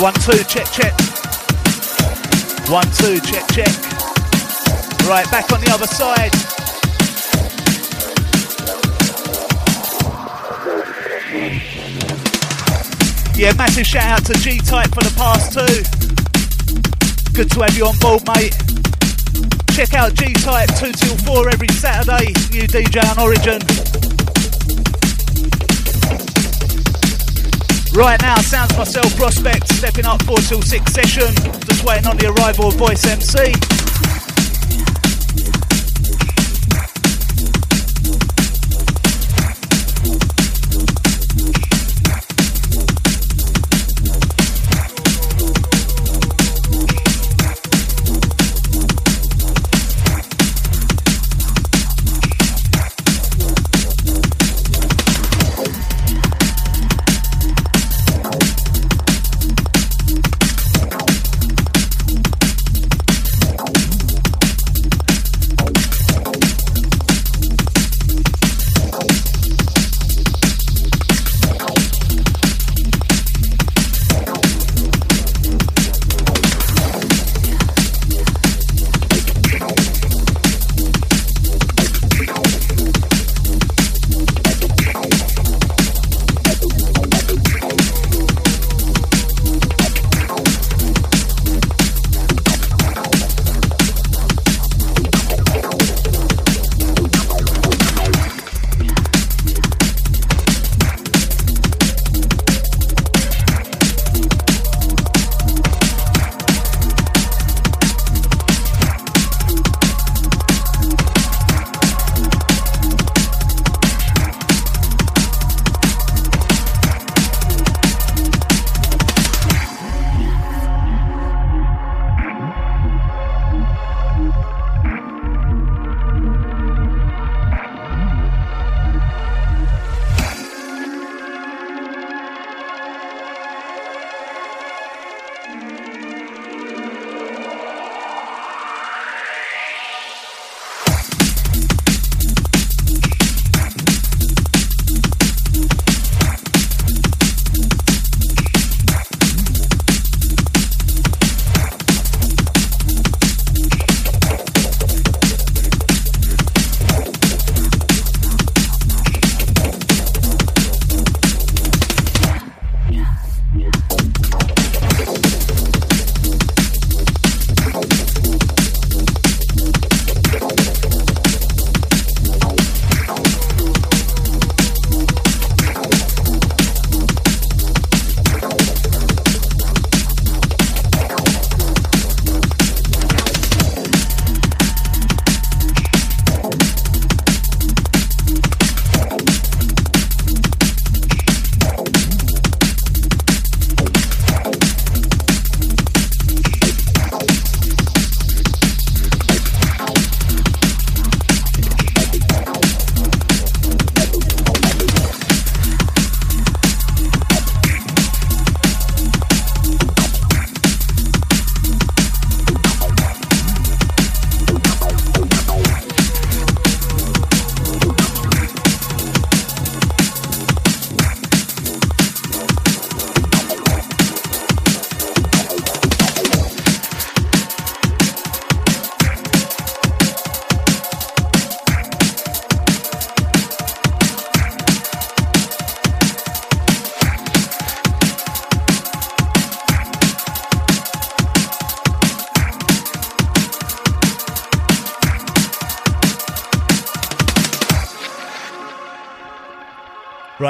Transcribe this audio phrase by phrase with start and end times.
[0.00, 0.98] One, two, check, check.
[2.70, 3.68] One, two, check, check.
[5.06, 6.32] Right, back on the other side.
[13.36, 15.84] Yeah, massive shout out to G Type for the past two.
[17.34, 18.56] Good to have you on board, mate.
[19.76, 22.32] Check out G Type 2 till 4 every Saturday.
[22.52, 23.79] New DJ on Origin.
[27.92, 31.34] Right now, sounds myself, Prospect, stepping up 4 till 6 session.
[31.66, 33.79] Just waiting on the arrival of Voice MC.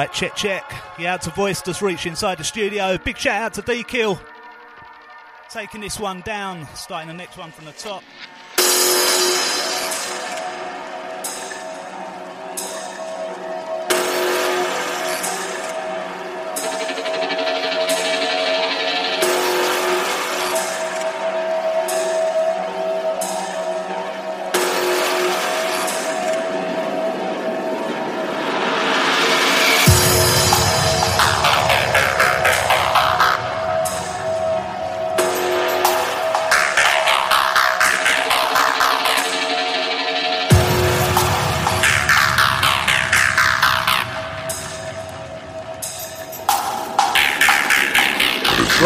[0.00, 0.64] Right, check, check.
[1.04, 2.96] Out to voice just reach inside the studio.
[2.96, 4.18] Big shout out to D Kill.
[5.50, 8.02] Taking this one down, starting the next one from the top.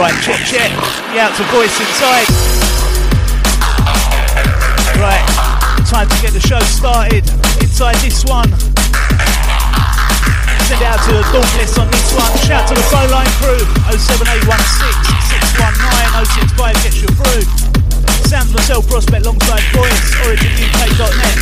[0.05, 0.69] Right, check, check.
[1.17, 2.29] Yeah, out to voice inside.
[5.01, 5.25] Right,
[5.89, 7.25] time to get the show started.
[7.65, 8.53] Inside this one.
[10.69, 12.37] Send out to the Dauntless on this one.
[12.45, 13.65] Shout to the phone line crew
[13.97, 14.93] 07816
[15.41, 15.73] 619
[16.53, 17.49] 065 gets you through.
[18.29, 21.41] Sounds myself, Prospect, alongside Voice, OriginUK.net.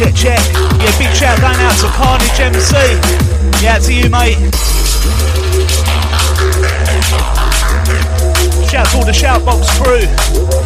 [0.00, 0.40] check, check.
[0.80, 2.74] Yeah, big shout going out to Carnage MC.
[3.62, 4.38] Yeah, to you, mate.
[8.70, 10.59] Shout to all the Shoutbox crew.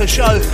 [0.00, 0.49] Darker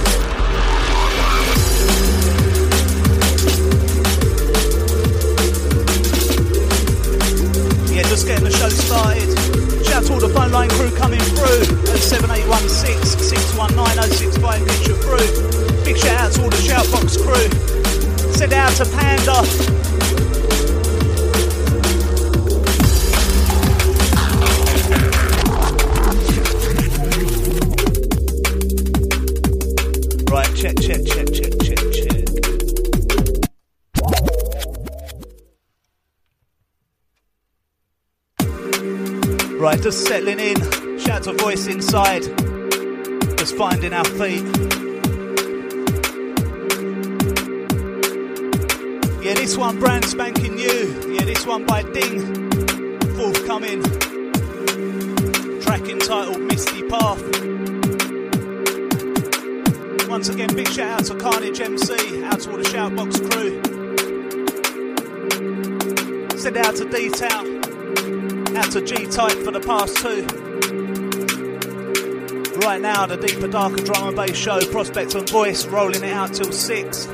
[74.37, 77.07] show, Prospect on Voice, rolling it out till 6.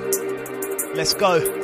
[0.94, 1.61] Let's go.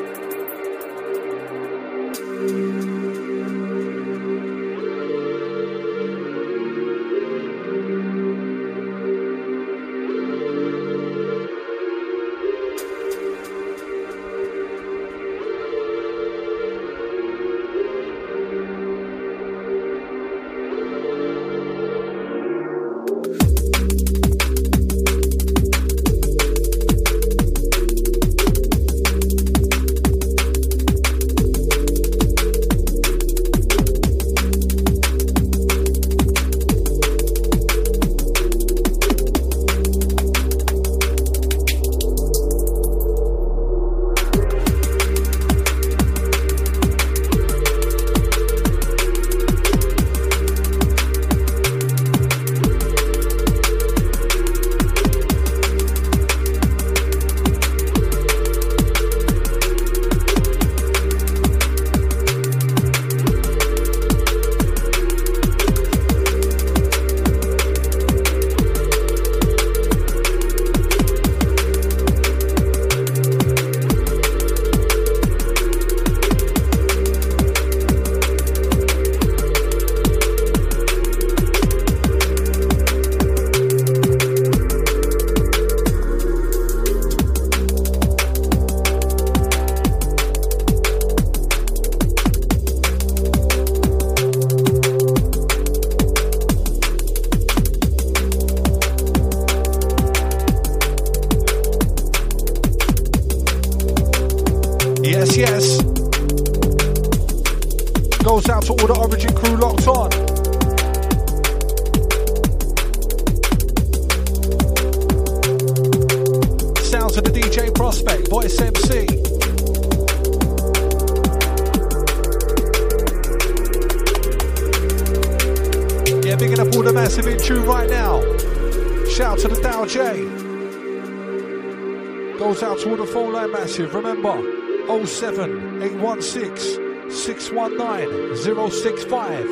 [135.19, 138.37] 07 816 619
[138.71, 139.45] 065.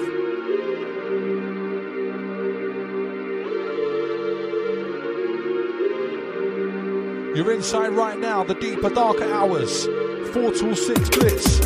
[7.37, 9.87] You're inside right now, the deeper, darker hours.
[9.87, 11.59] 4 till 6 blitz.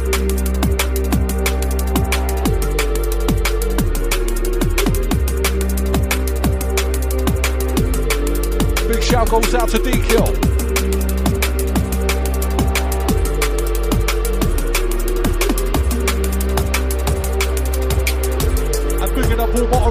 [8.88, 10.26] Big shout goes out to D-Kill.
[10.32, 10.49] Puma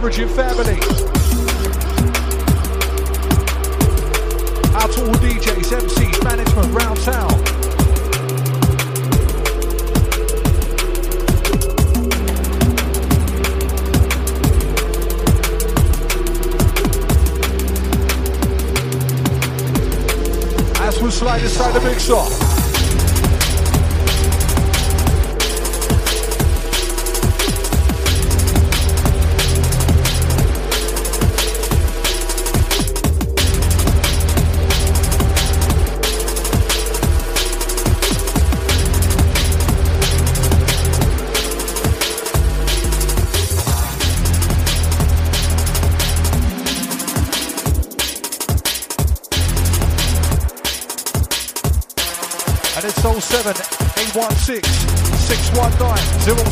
[0.09, 0.73] Origin family.
[4.73, 7.29] Out to all DJs, MCs, management round town.
[20.81, 22.48] As we slide inside the mixer.
[22.48, 22.48] Six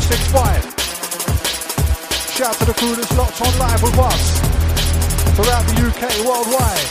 [0.08, 2.32] 665.
[2.32, 4.40] Shout out to the crew that's locked on live with us
[5.36, 6.88] throughout the UK, worldwide.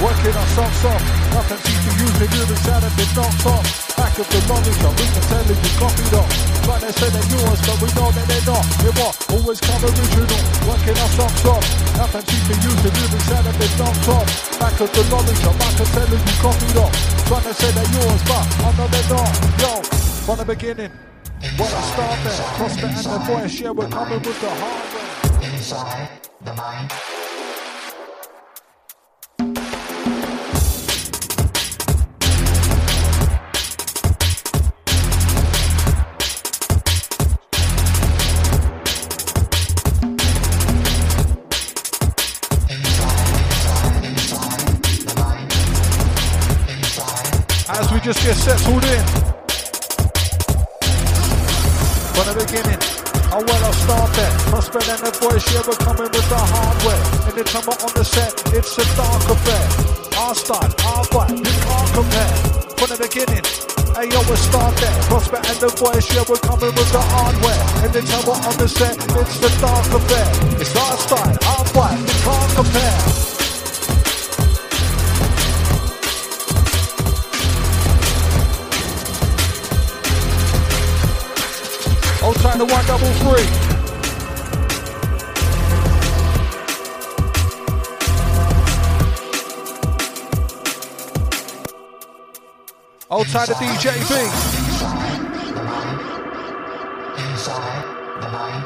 [0.00, 1.04] Working our socks off,
[1.36, 3.92] nothing seems to use the human sound that they've knocked off.
[3.92, 6.32] Back of the knowledge of intelligent copied off.
[6.64, 8.64] Trying to say they're yours, but we know that they're not.
[8.80, 9.14] They what?
[9.36, 11.60] Always come original, working our socks off.
[12.00, 14.24] Nothing seems to use the human sound that they've knocked off.
[14.56, 16.96] Back of the knowledge of intelligent copied off.
[17.28, 19.30] Trying to say they're yours, but I know they're not.
[19.62, 19.81] Yo,
[20.22, 20.90] from the beginning,
[21.56, 25.52] when I start there, prospect and the voice, yeah, we're coming with the hardware.
[25.52, 26.08] Inside
[26.44, 26.92] the mind.
[47.68, 49.11] As we just get settled in.
[53.42, 54.30] I well I'll start there.
[54.54, 57.02] Prospect and the boys, yeah, we're coming with the hardware.
[57.26, 59.66] Anytime we're on the set, it's a dark affair.
[60.22, 62.34] Our style, our vibe, you can't compare.
[62.78, 63.42] From the beginning,
[63.98, 65.02] Hey yo, we start there.
[65.10, 67.62] Prospect and the boys, yeah, we're coming with the hardware.
[67.82, 70.28] Anytime we're on the set, it's the dark affair.
[70.62, 73.31] It's our style, our vibe, you can't compare.
[82.34, 83.46] Outside the one double three.
[93.10, 94.12] Outside the DJ B.
[97.22, 97.84] Inside
[98.22, 98.64] the mind.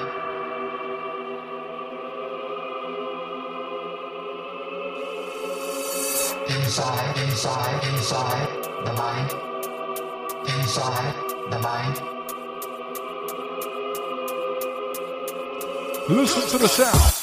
[6.51, 8.49] Inside, inside, inside
[8.85, 9.31] the mind.
[10.49, 11.15] Inside
[11.51, 12.16] the mind.
[16.09, 17.16] Listen to the sound.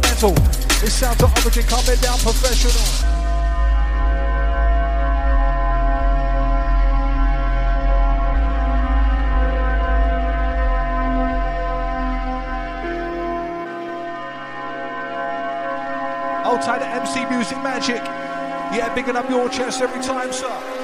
[0.00, 0.32] pure metal.
[0.84, 2.72] It sounds of origin coming down professional.
[16.44, 18.02] Outside of MC Music Magic.
[18.72, 20.75] Yeah, bigging up your chest every time, sir.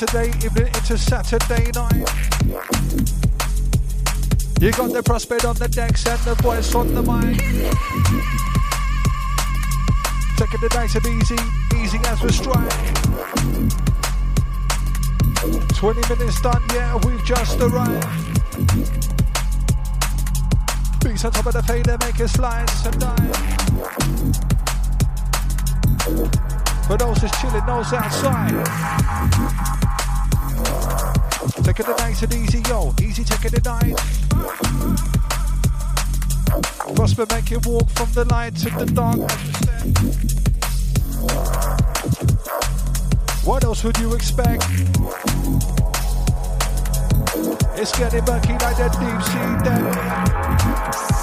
[0.00, 2.08] Saturday evening into Saturday night.
[4.58, 7.36] You got the prospect on the decks and the voice on the mic.
[10.38, 11.36] Taking the nice and easy,
[11.76, 12.72] easy as we strike.
[15.76, 18.08] 20 minutes done, yeah, we've just arrived.
[21.04, 23.36] Beats on top of the fader, make it slice and dive.
[26.86, 29.59] For those is chilling, those outside
[31.80, 32.92] of the nights and easy, yo.
[33.00, 33.96] Easy taking the night.
[36.94, 39.18] Prosper make you walk from the light to the dark.
[43.44, 44.64] What else would you expect?
[47.78, 51.19] It's getting murky like the deep sea depth.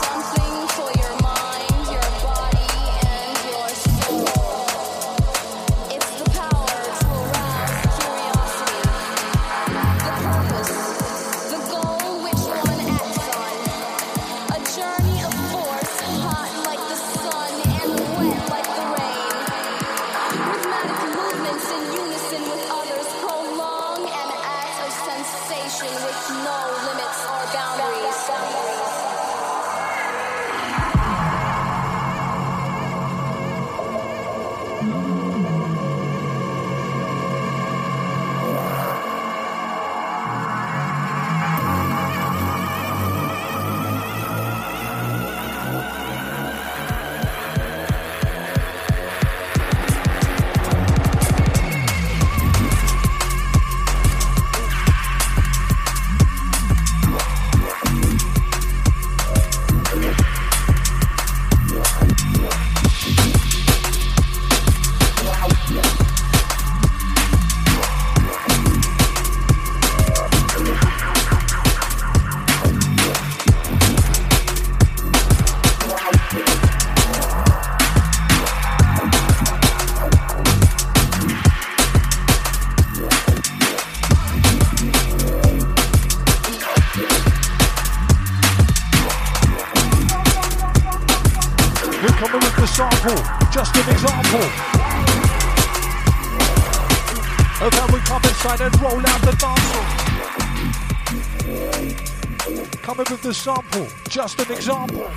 [103.37, 105.11] Sample, just an example.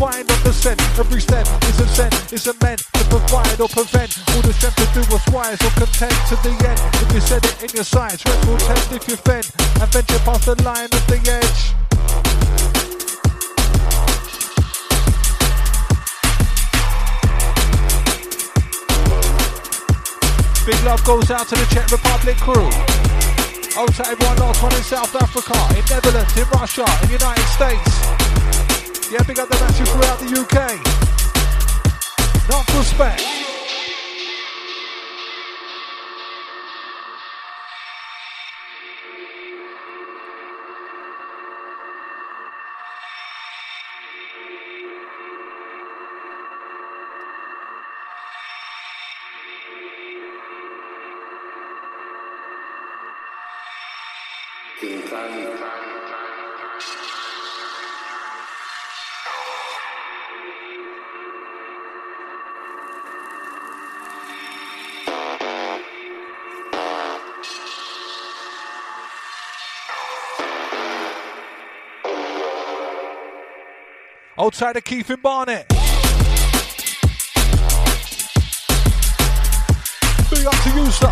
[0.00, 0.50] Find on the.
[0.98, 4.76] Every step is a scent, is a meant to provide or prevent all the strength
[4.80, 6.80] to do what's wise or content to the end.
[7.04, 9.44] If you said it in your sights, rest will test if you fend
[9.80, 11.60] and venture past the line of the edge.
[20.64, 22.70] Big love goes out to the Czech Republic crew.
[23.80, 28.19] To everyone lost one in South Africa, in Netherlands, in Russia, in United States.
[29.10, 30.78] Yeah, big up the matches throughout the UK.
[32.48, 33.39] Not for respect.
[74.50, 75.68] Outside of Keith and Barnett.
[80.28, 81.06] Big up to you, sir.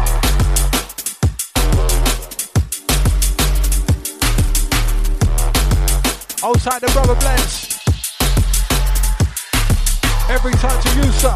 [6.43, 7.79] Outside the brother blends.
[10.29, 11.35] Every time to you, sir.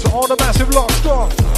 [0.00, 1.51] To all the massive lot strong.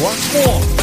[0.00, 0.77] once more.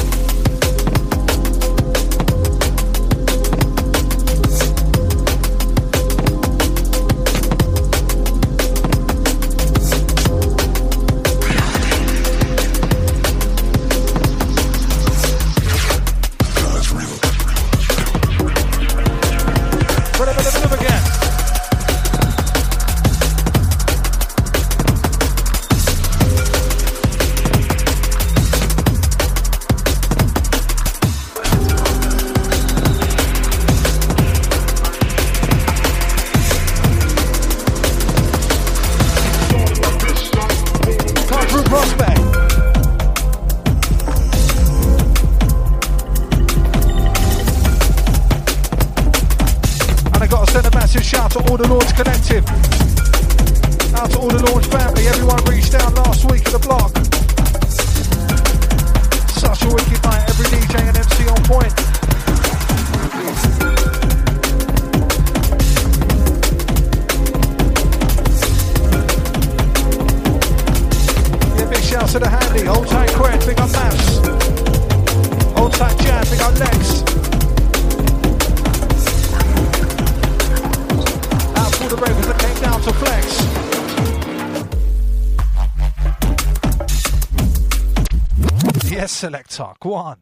[89.80, 90.18] Go on.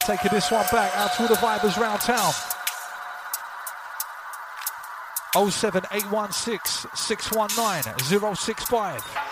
[0.00, 2.32] Taking this one back out to the vibers round town.
[5.34, 9.30] 07816 619 065.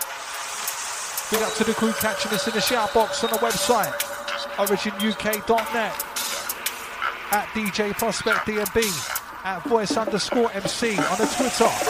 [1.31, 3.91] Big up to the crew catching us in the shout box on the website,
[4.55, 5.93] originuk.net,
[7.31, 11.88] at DJ Prospect DNB, at voice underscore MC on the Twitter.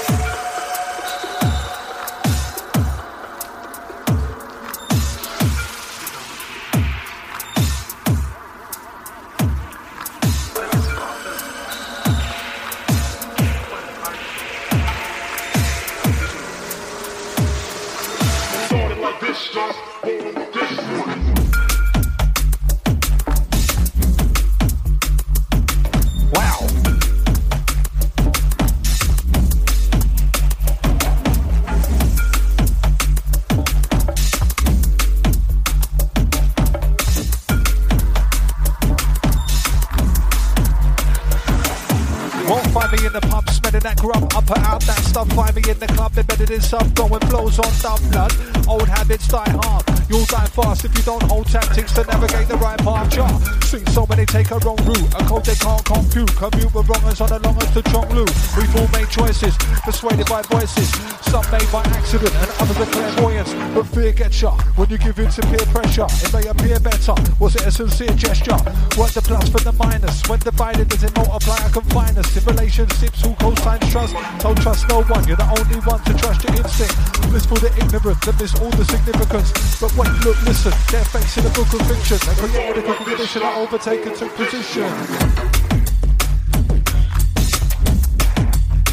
[54.49, 55.13] Take a wrong route.
[55.13, 56.33] A code they can't compute.
[56.35, 58.25] Commute with wrongers on the longest to Chonglu.
[58.57, 60.89] We've all made choices, persuaded by voices.
[61.29, 63.53] Some made by accident and others are clairvoyance.
[63.73, 66.07] But fear gets you when you give in to peer pressure.
[66.09, 67.15] It may appear better.
[67.39, 68.57] Was it a sincere gesture?
[68.97, 70.21] What the plus for the minus?
[70.27, 72.35] When divided, does it multiply or confine us?
[72.35, 74.15] In relationships, who co-signs trust?
[74.39, 75.27] Don't trust no one.
[75.27, 77.18] You're the only one to trust your instinct.
[77.29, 79.51] For the ignorant that miss all the significance.
[79.79, 80.73] But wait, look, listen.
[80.89, 82.17] They're facing a book of fiction.
[82.25, 84.89] They created a condition that overtaken took position.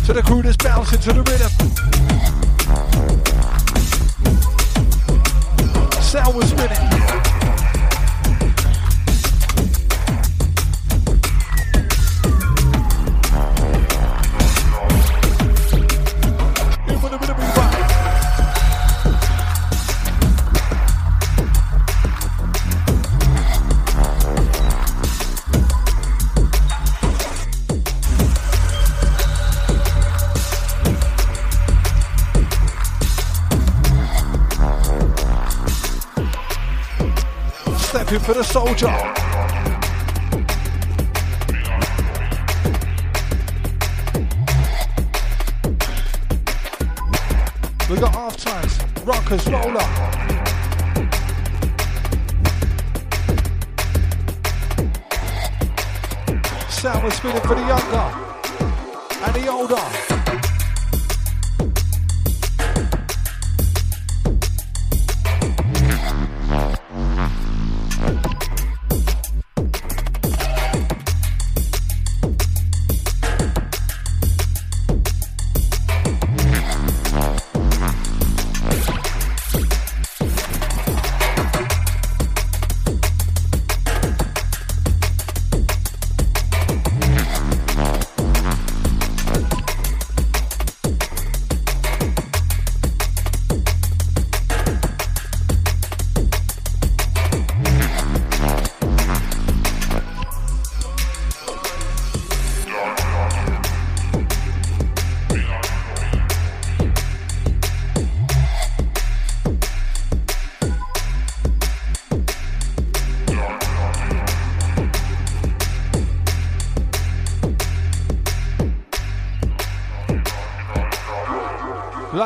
[0.04, 1.75] To the crew that's bouncing to the rhythm.
[38.26, 39.05] For the soldier.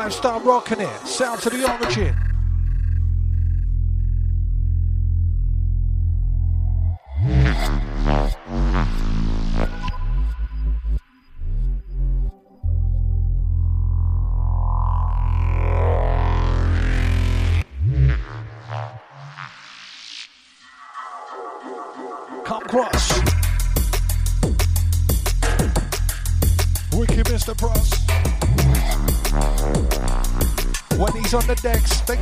[0.09, 1.07] Start rocking it.
[1.07, 2.20] Sound to the origin.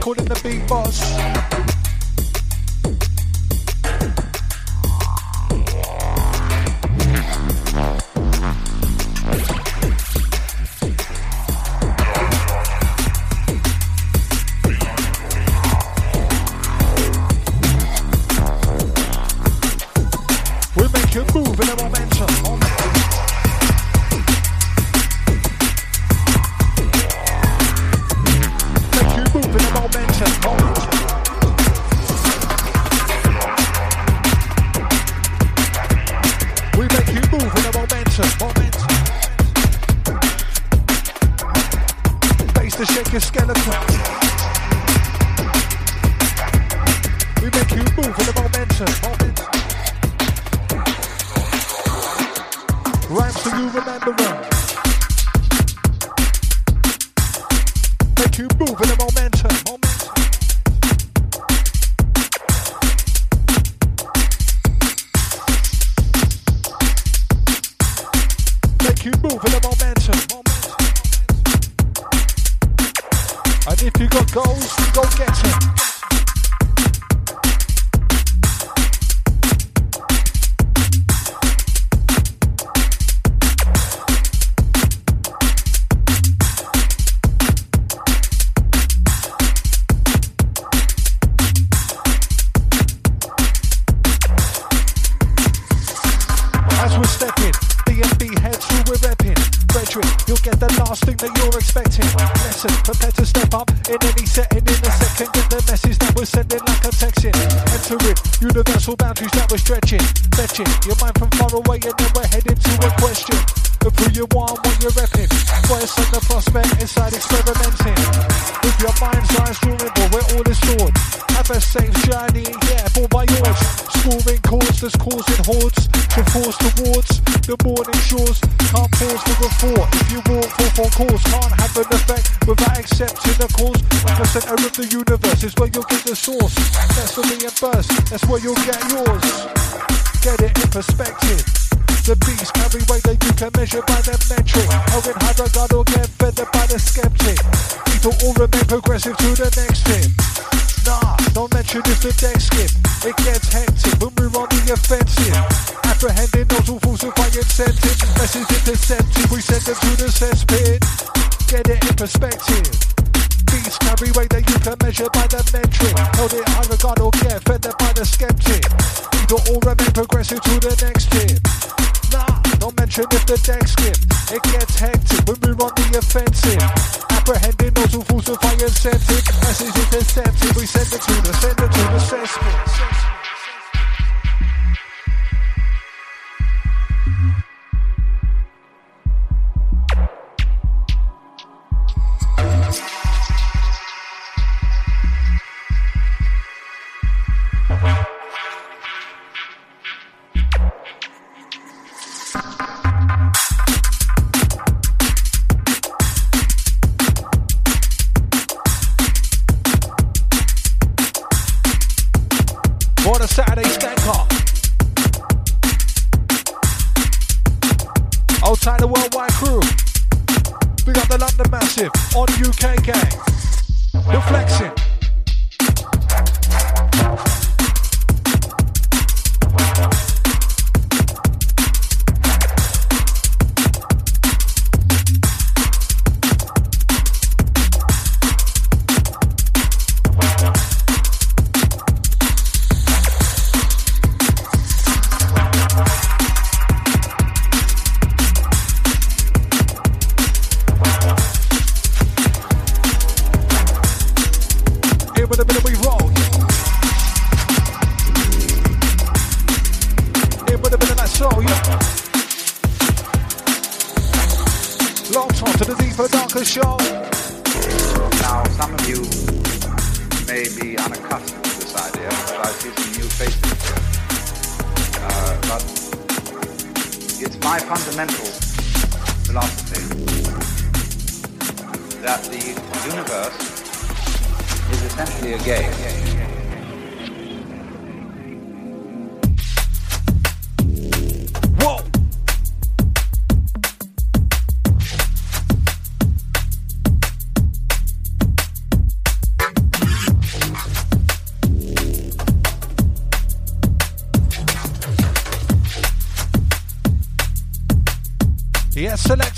[0.02, 1.09] Calling the big boss.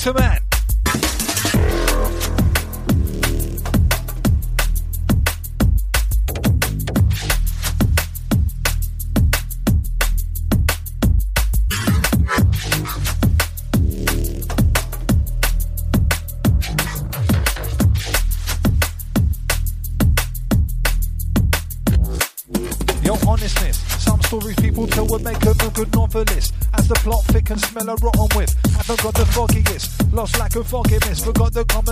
[0.01, 0.40] to man.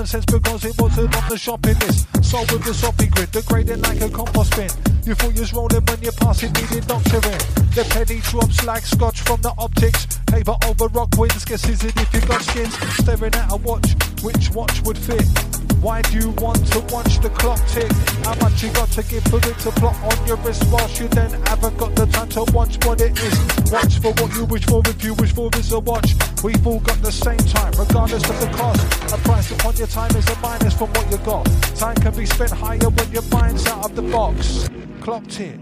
[0.10, 2.08] Sense because it wasn't on the shopping list.
[2.26, 4.70] So with the soppy grid, degrading like a compost bin.
[5.06, 7.42] You thought you was rolling when you're passing, needing doctoring.
[7.78, 10.08] The penny drops like scotch from the optics.
[10.26, 12.74] Paper over rock wins, guess is it if you got skins?
[12.98, 15.59] Staring at a watch, which watch would fit?
[15.82, 17.90] Why do you want to watch the clock tick?
[18.26, 21.08] How much you got to give for it to plot on your wrist whilst you
[21.08, 23.72] then haven't got the time to watch what it is?
[23.72, 26.16] Watch for what you wish for if you wish for this a watch.
[26.44, 29.14] We've all got the same time, regardless of the cost.
[29.14, 31.46] A price upon your time is a minus from what you got.
[31.78, 34.68] Time can be spent higher when your mind's out of the box.
[35.00, 35.56] Clock tick,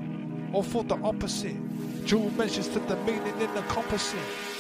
[0.52, 1.58] or for the opposite.
[2.08, 4.57] Dual measures to the meaning in the composite.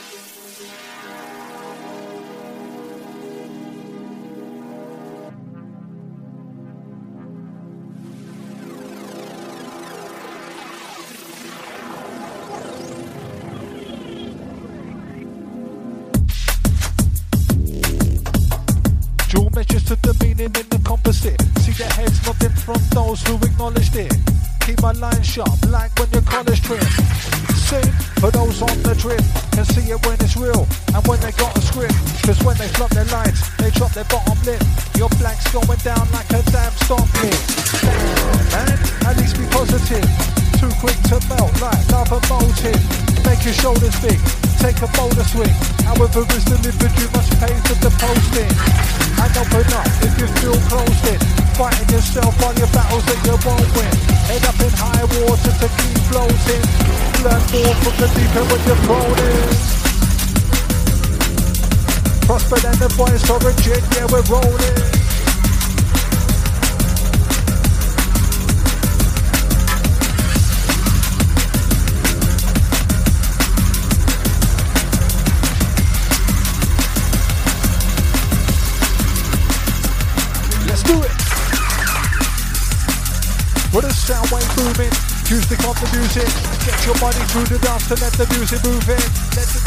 [87.87, 88.99] To let the music move in.
[89.31, 89.63] Let the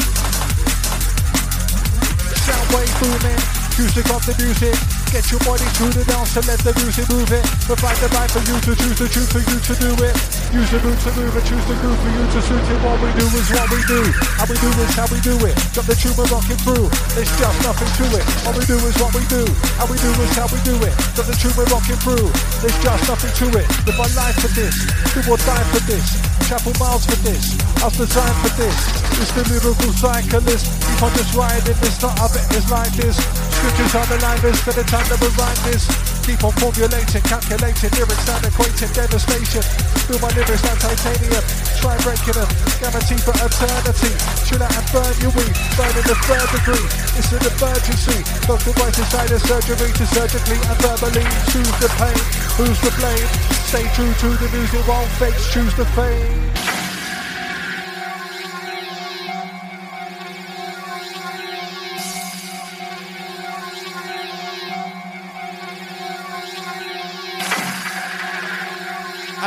[2.36, 3.40] sound wave booming,
[3.72, 4.76] choose to on the music.
[5.08, 7.40] Get your body through the dance and let the music move it.
[7.64, 10.12] Provide the vibe for you to choose the truth for you to do it.
[10.52, 12.78] Use the root to move it, choose the groove for you to suit it.
[12.84, 14.00] What we do is what we do.
[14.36, 15.56] How we do is how we do it.
[15.72, 16.92] Got the tune we're rocking through.
[17.16, 18.24] There's just nothing to it.
[18.44, 19.48] What we do is what we do.
[19.80, 20.92] How we do is how we do it.
[21.16, 22.28] Got the tune we're rocking through.
[22.60, 23.66] There's just nothing to it.
[23.88, 24.76] Live our life for this.
[25.16, 26.20] Do or die for this.
[26.44, 27.69] Travel miles for this.
[27.80, 28.76] I was designed for this.
[29.24, 30.68] It's the lyrical cyclist.
[30.84, 31.96] Keep on just riding this.
[32.04, 33.16] Not a bit is like this.
[33.56, 35.88] Scriptures are the liners for the time that we write this.
[36.28, 39.64] Keep on formulating, calculating, lyrics and equating devastation.
[40.04, 41.44] Feel my lyrics like titanium.
[41.80, 42.50] Try breaking them.
[42.84, 44.12] Guarantee for eternity.
[44.44, 45.56] Chill out and burn your weed.
[45.80, 46.84] Burn in the third degree.
[47.16, 48.20] It's an emergency.
[48.44, 52.20] Doctor right inside of surgery to surgically and verbally choose the pain.
[52.60, 53.28] Who's to blame?
[53.72, 56.49] Stay true to the music while fakes choose the fame.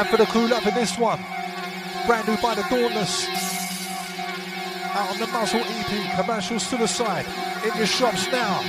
[0.03, 1.17] And for the crew up in this one,
[2.05, 3.25] brand new by the Dauntless.
[4.91, 7.25] Out on the Muzzle EP, Commercial Suicide,
[7.63, 8.59] in your shops now.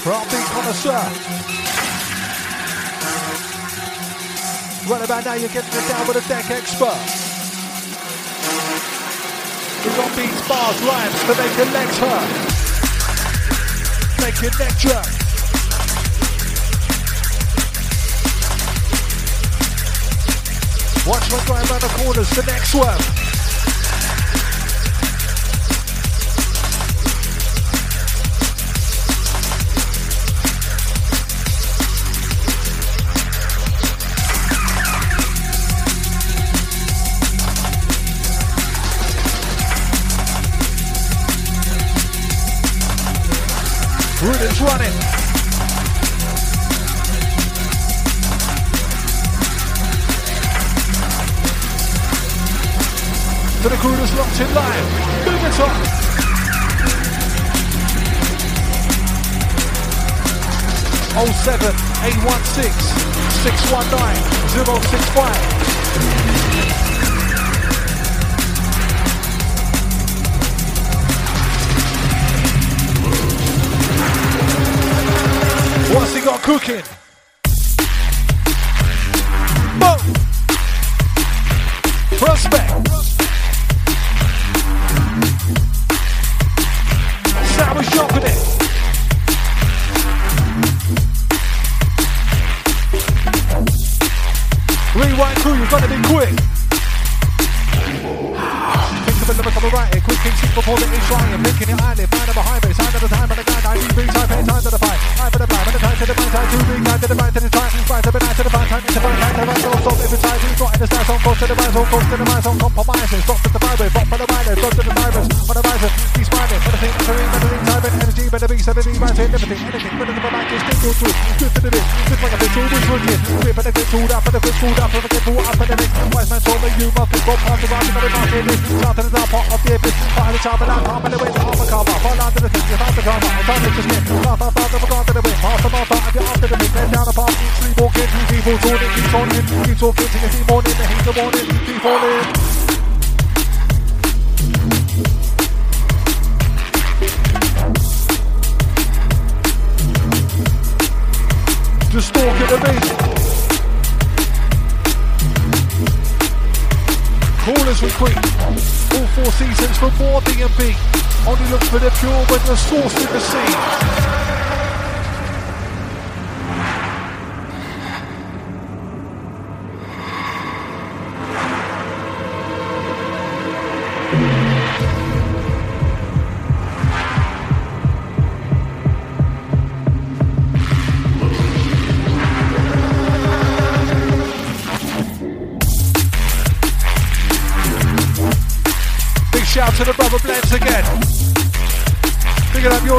[0.00, 1.04] Cropping connoisseur.
[4.88, 7.17] Right about now, you're getting it down with a deck expert.
[9.84, 10.82] We on beats, bars,
[11.38, 12.28] make your legs hurt.
[14.20, 15.06] Make your neck jerk.
[21.06, 23.17] Watch my grind around the corners, the next one.
[44.20, 44.92] Ruden's running.
[53.62, 54.88] To the crew locked in live.
[55.24, 55.98] Move it up.
[61.14, 62.74] Oh seven eight one six
[63.44, 64.16] six one nine
[64.50, 66.27] zero six five.
[76.42, 77.07] Cooking?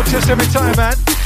[0.10, 1.19] Chest every time, man.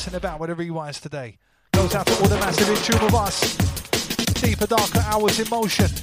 [0.00, 1.36] Messing about with the rewinds today.
[1.74, 3.54] Goes out to all the massive in tune us.
[4.40, 5.99] Deeper, darker hours in motion.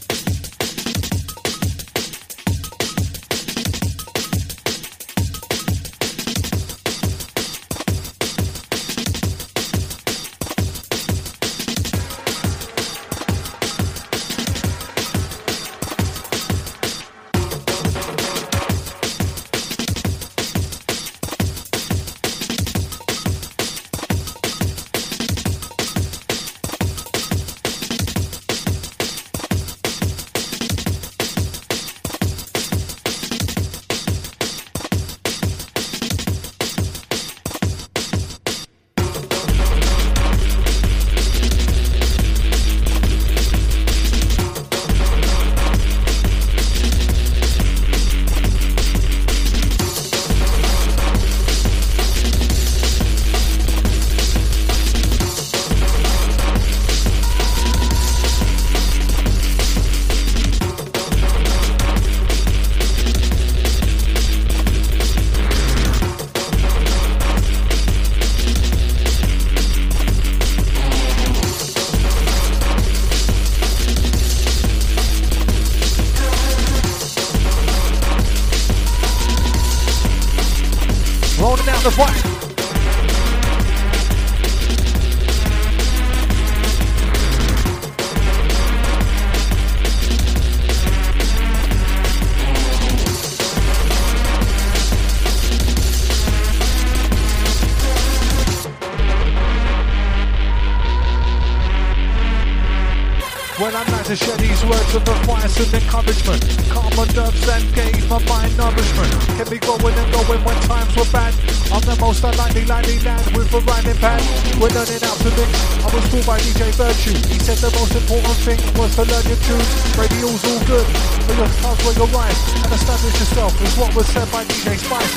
[106.07, 106.71] establishment.
[106.71, 109.11] Common nerves and gave my mind nourishment.
[109.35, 111.33] Kept me going and going when times were bad.
[111.71, 114.21] I'm the most unlikely likely lad with a rhyming pad.
[114.59, 115.51] We're learning how to mix.
[115.83, 117.15] I was taught by DJ Virtue.
[117.27, 119.69] He said the most important thing was to learn your tunes.
[119.97, 120.87] Radio's all good,
[121.27, 122.37] but your style's were your right.
[122.63, 125.16] And establish yourself is what was said by DJ Spice.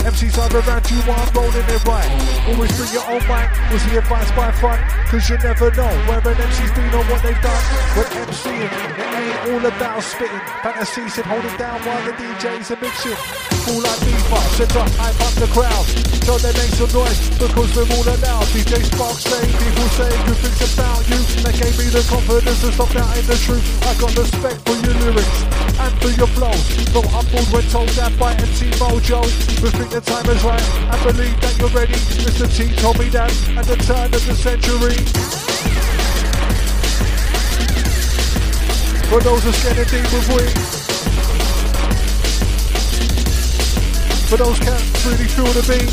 [0.00, 2.08] MCs are around you while I'm rolling it right.
[2.48, 4.80] Always bring your own mic, was the advice by front.
[5.12, 7.64] Cause you never know where an MC's been or what they've done.
[7.92, 10.40] When MCing, it ain't all about spitting.
[10.64, 13.18] Fantasies and holding down while the DJs are mixing.
[13.68, 15.84] Full like FIFA, set up hype up the crowd.
[16.24, 18.46] Tell them make some noise because we're all allowed.
[18.56, 21.20] DJ Spark say, people say good things about you.
[21.44, 23.64] That gave me the confidence to stop doubting the truth.
[23.84, 25.38] I got respect for your lyrics
[25.76, 26.64] and for your flows.
[26.96, 29.20] Not humbled when told that by MC Mojo.
[29.60, 30.62] We think the time is right
[30.92, 31.94] and believe that you're ready.
[31.94, 32.46] Mr.
[32.46, 34.96] T told me that at the turn of the century.
[39.08, 40.46] For those who scared deep with we.
[44.28, 45.90] For those can't really feel the beat.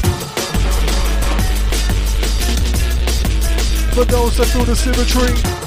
[3.95, 5.66] For those that feel the symmetry.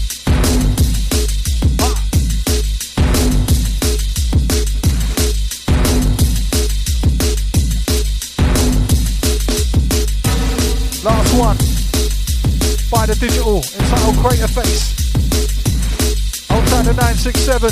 [13.21, 14.97] digital entitled Crater Face.
[16.49, 17.69] Old Tanner 967.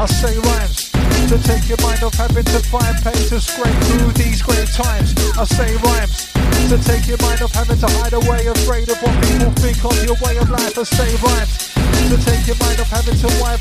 [0.00, 0.88] I say rhymes
[1.28, 5.12] to take your mind off having to find pain to scrape through these great times.
[5.36, 6.32] I say rhymes
[6.72, 9.92] to take your mind off having to hide away, afraid of what people think of
[10.08, 10.80] your way of life.
[10.80, 11.76] I say rhymes
[12.08, 13.60] to take your mind off having to wipe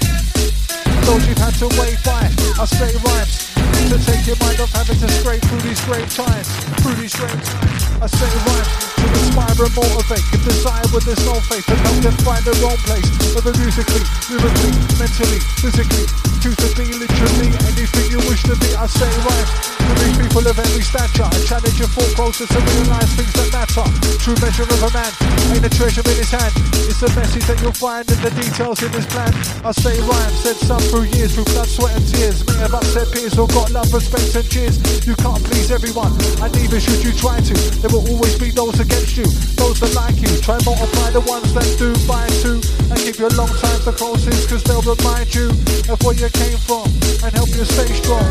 [1.04, 2.32] those you've had to wait by.
[2.56, 3.43] I say rhymes
[3.90, 6.48] to take your mind off having to scrape through these great times,
[6.82, 7.80] through these great times.
[8.04, 8.70] I say rhymes
[9.00, 12.60] to inspire and motivate, give desire with there's no faith and help them find their
[12.66, 13.08] own place.
[13.32, 16.06] Whether musically, lyrically, mentally, physically,
[16.44, 18.76] choose to be literally anything you wish to be.
[18.76, 23.10] I say rhymes to these people of every stature, challenge your thought process to realize
[23.16, 23.88] things that matter.
[24.20, 25.12] True measure of a man
[25.56, 26.52] ain't a treasure in his hand.
[26.88, 29.32] It's the message that you'll find in the details in his plan.
[29.64, 32.44] I say rhymes, said some through years, through blood, sweat, and tears.
[32.48, 34.76] May have upset peers or got love, respect, and cheers.
[35.08, 36.12] You can't please everyone,
[36.44, 37.54] and neither should you try to.
[37.80, 39.24] There will always be those against you,
[39.56, 40.32] those that like you.
[40.44, 42.60] Try multiply the ones that do by two,
[42.92, 45.48] and keep your long time the closest, cause they'll remind you
[45.88, 46.88] of where you came from
[47.24, 48.28] and help you stay strong.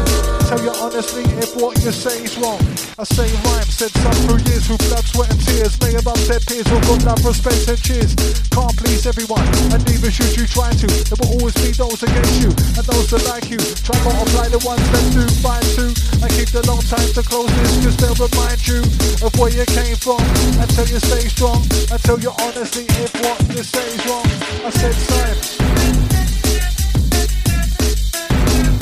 [0.49, 2.61] Tell you honestly if what you say is wrong.
[3.01, 5.81] I say rhymes, said some through years, through blood, sweat, and tears.
[5.81, 8.13] May have upset peers or got love, respect, and cheers.
[8.53, 10.89] Can't please everyone, and neither should you try to.
[11.09, 13.61] There will always be those against you, and those that like you.
[13.61, 15.93] Try multiply the ones that do by two,
[16.23, 18.81] and keep the long time the closest, cause they'll remind you
[19.23, 20.23] of where you came from.
[20.63, 24.27] Until you stay strong, until you honestly if what you say is wrong.
[24.65, 25.59] I said science.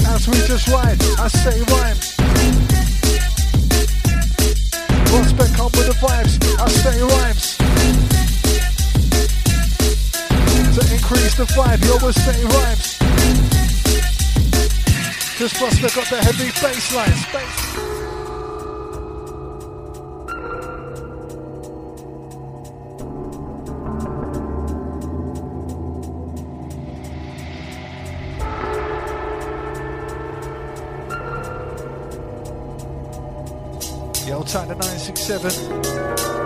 [0.07, 2.14] As we just ride, I say rhymes.
[5.09, 7.57] Prospect come with the vibes, I say rhymes.
[10.76, 12.99] To increase the vibe, you always say rhymes.
[15.41, 17.24] Cause Prospect got the heavy bass lines.
[17.32, 17.49] Bass.
[34.28, 35.51] Yo, time to 967.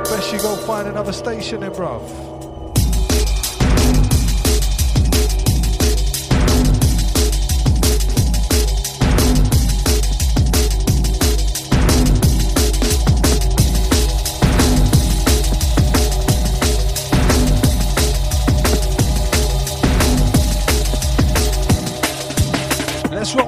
[0.04, 2.33] Best you go find another station then, bruv.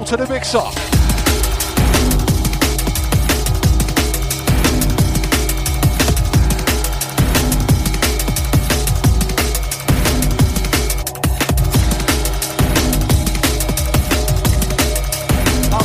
[0.07, 0.57] To the mixer.
[0.57, 0.63] Up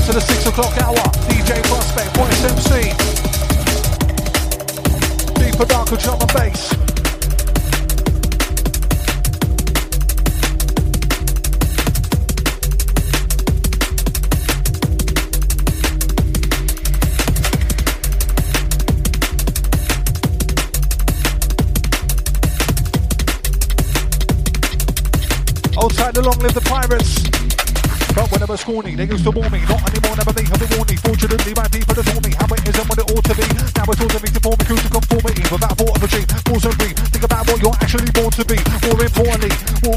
[0.07, 0.95] to the six o'clock hour.
[1.27, 2.93] DJ Prospect, Voice MC.
[5.35, 6.82] Deeper, darker drum and bass.
[26.23, 27.27] Outside long live the pirates.
[28.15, 29.59] But when I was scrawny, they used to warn me.
[29.67, 30.99] Not anymore, never me, have a warning.
[31.03, 33.47] Fortunately, my people told me how it isn't what it ought to be.
[33.75, 36.09] Now it's all to me to form a cruise to conformity without thought of a
[36.13, 36.29] dream.
[36.31, 36.99] And breathe.
[37.11, 38.59] Think about what you're actually born to be.
[38.87, 39.51] More importantly,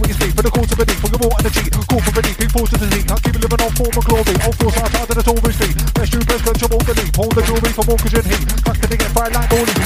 [0.09, 0.97] is be for the cause of a need.
[0.97, 2.37] For your more energy, call for relief.
[2.41, 4.35] Be forced to the Can't keep living on form of glory.
[4.49, 5.77] All force out to the Tories feet.
[5.93, 7.13] Best you best control the leap.
[7.21, 8.45] Hold the jewelry for mortgage and heat.
[8.65, 9.84] Custody and fire like morning.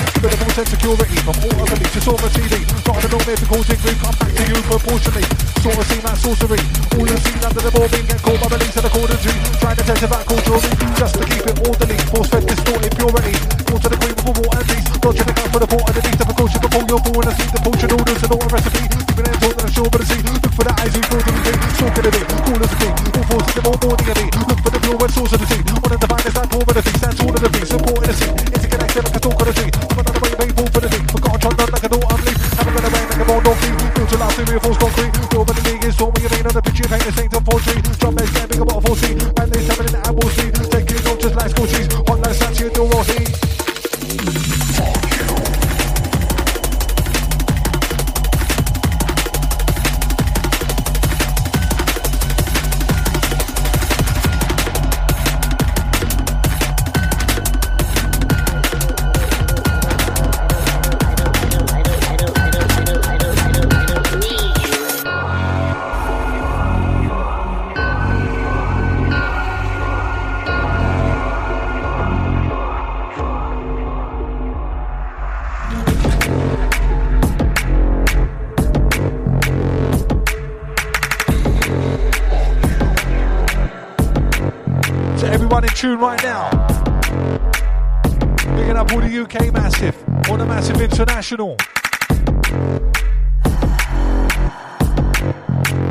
[0.60, 1.94] Of security from all other leads.
[1.94, 2.68] Just over TV.
[2.84, 3.96] Rather than if causing grief.
[4.04, 5.24] Come back to you proportionally.
[5.64, 6.60] Sort of seem like sorcery.
[7.00, 9.32] All you've seen under the board being get caught by beliefs of the cordonry.
[9.62, 10.72] Trying to test about culturally.
[11.00, 11.98] Just to keep it orderly.
[12.12, 13.39] Force fed distorted purity.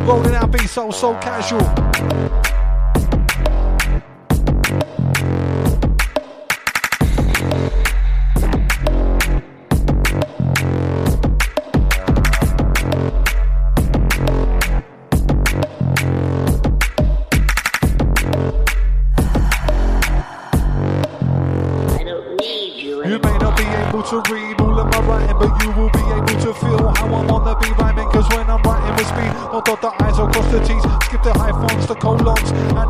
[0.08, 2.37] Rolling out B so so casual.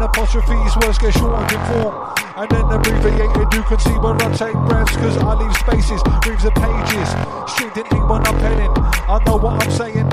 [0.09, 0.76] Apostrophes.
[0.82, 1.94] Words get shortened in form.
[2.36, 6.44] And then abbreviated, you can see where I take breaths, cause I leave spaces, reams
[6.44, 7.09] of pages,
[7.50, 8.70] stringed in ink when I'm penning.
[9.11, 10.07] I know what I'm saying,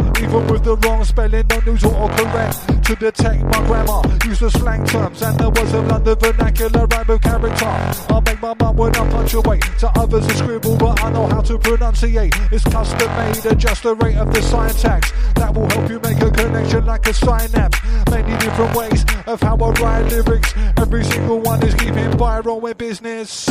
[0.66, 4.01] the wrong spelling, no news autocorrect to detect my grammar.
[4.26, 7.66] Use the slang terms and the words of London vernacular rhyme with character.
[7.66, 9.61] I make my mum when I punctuate.
[9.80, 12.34] To others, a scribble, but I know how to pronunciate.
[12.51, 15.11] It's custom made, adjust the rate of the syntax.
[15.36, 17.80] That will help you make a connection like a synapse.
[18.09, 20.51] Many different ways of how I write lyrics.
[20.78, 23.47] Every single one is keeping viral with business.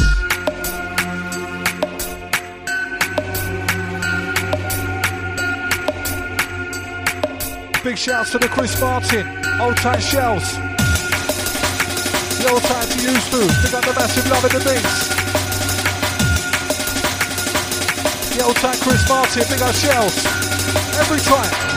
[7.84, 9.26] Big shouts to the Chris Martin,
[9.60, 10.54] old tight shells.
[12.38, 13.40] The old tight to used to.
[13.60, 15.08] They got the massive love in the beats.
[18.34, 20.16] The old tight Chris Martin, big old shells.
[20.96, 21.73] Every time.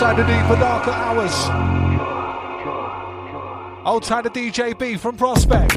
[0.00, 1.32] The deeper, darker hours.
[3.86, 5.74] Old Outside DJ B from Prospect.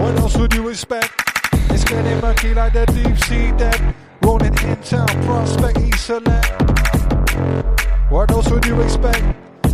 [0.00, 1.12] What else would you expect?
[1.70, 3.94] It's getting murky like the deep sea dead.
[4.22, 6.62] Rolling in town, Prospect, East Select.
[8.10, 9.22] What else would you expect?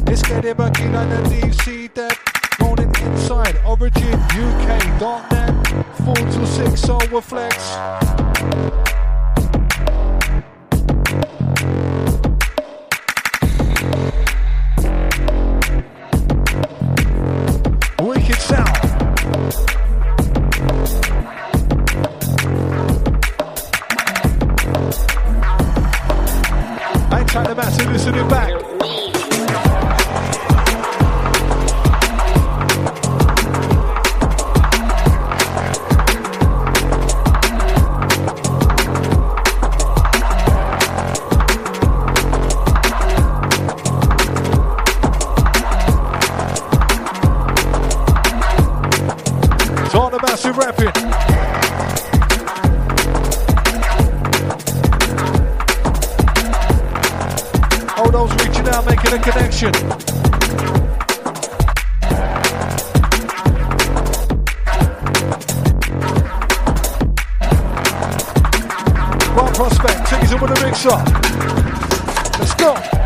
[0.08, 2.16] It's getting murky like the deep sea dead.
[2.60, 5.54] Rolling inside, Origin, UK, .net.
[6.04, 8.87] 4 to 6, Overflex.
[27.28, 27.44] Try
[27.92, 28.67] listen it back.
[59.10, 59.72] making a connection.
[69.54, 70.90] Prospect, tickets up with a mixer.
[72.38, 72.97] Let's go.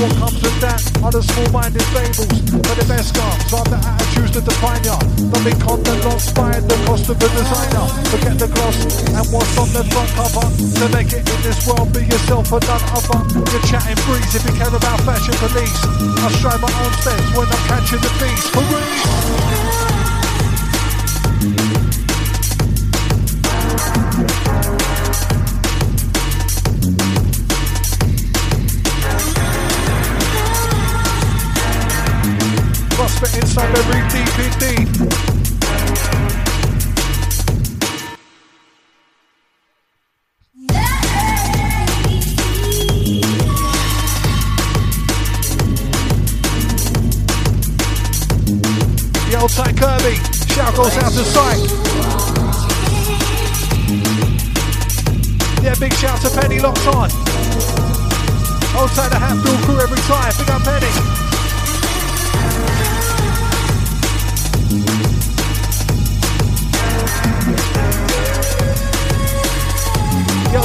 [0.00, 2.40] what comes with that are the small-minded fables.
[2.52, 4.98] But the best guards are the attitudes that define ya.
[5.32, 7.86] The big content lost by the cost of a designer.
[8.12, 8.76] Forget the gloss
[9.08, 10.46] and what's on the front cover.
[10.80, 13.20] To make it in this world, be yourself and none other.
[13.52, 15.80] You're chatting breeze if you care about fashion police.
[16.20, 18.46] I stride my own steps when I'm catching the beats.
[18.52, 18.96] Hooray!
[33.18, 34.76] for inside every DVD.
[49.30, 50.16] Yo, tight Kirby.
[50.52, 51.60] Shout goes out to Psych.
[55.62, 57.10] Yeah, big shout to Penny locked on.
[58.76, 60.32] Outside the hat, crew every time.
[60.36, 61.25] Big up Penny.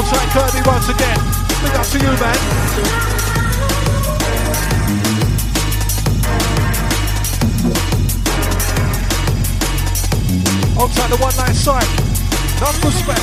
[0.01, 1.19] on track Kirby once again.
[1.61, 2.37] Big up to you, man.
[10.79, 11.85] Outside the one night side.
[12.61, 13.21] Not respect.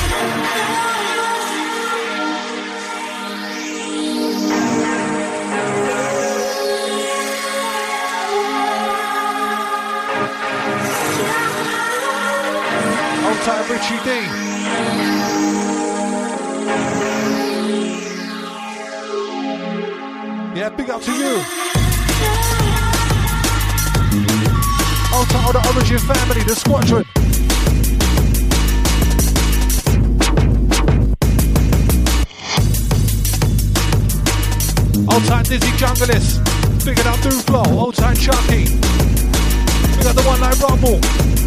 [13.25, 14.48] Outside Richie D.
[20.89, 21.35] big up to you.
[25.13, 27.05] Alter or the Origin family, the squadron.
[35.13, 36.39] Old time Dizzy Junglist.
[36.85, 37.67] Big up Dooflo.
[37.77, 38.65] Old time Chucky.
[39.97, 41.38] We got the one night Rumble.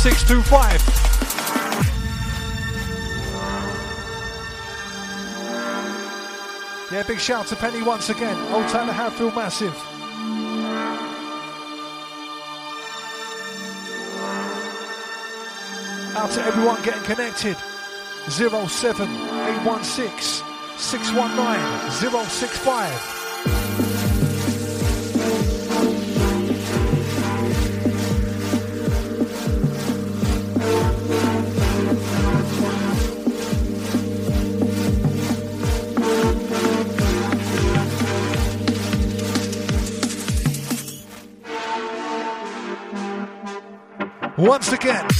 [0.00, 0.80] 625.
[6.90, 8.38] Yeah, big shout to Penny once again.
[8.54, 9.76] Old Tanner Hatfield Massive.
[16.16, 17.58] Out to everyone getting connected.
[18.30, 20.46] 07816
[20.78, 21.90] 619
[22.30, 23.19] 065.
[44.50, 45.19] Once again.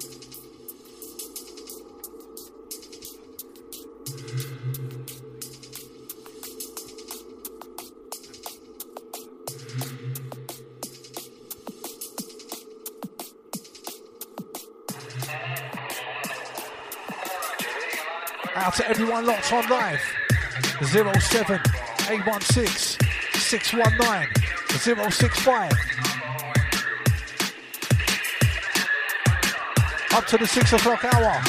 [18.63, 19.99] Out to everyone locked on live.
[20.83, 21.59] 07
[22.09, 25.71] 816 619 065.
[30.13, 31.41] up to the six o'clock hour.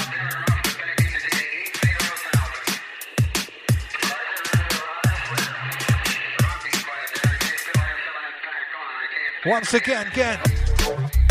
[9.44, 11.21] Once again, again.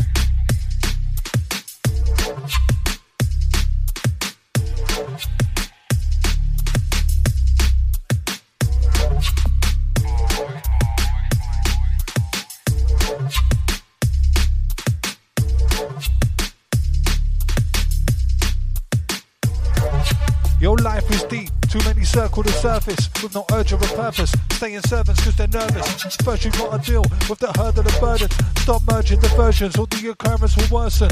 [23.69, 24.33] No a purpose.
[24.53, 26.15] Staying servants cause they're nervous.
[26.23, 28.29] First you gotta deal with the hurdle of burden.
[28.57, 31.09] Stop merging the versions or the occurrence will worsen.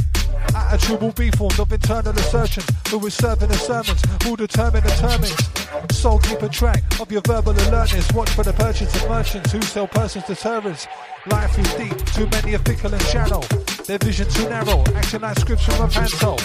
[0.55, 2.65] Attitude will be formed of internal assertions.
[2.89, 5.93] Who is serving the sermons will determine the termins.
[5.93, 8.11] So keep a track of your verbal alertness.
[8.13, 10.87] Watch for the purchase of merchants who sell persons to terrorists.
[11.27, 13.78] Life is deep, too many are fickle and shallow.
[13.89, 16.35] Their vision too narrow, acting like scripts from a panto.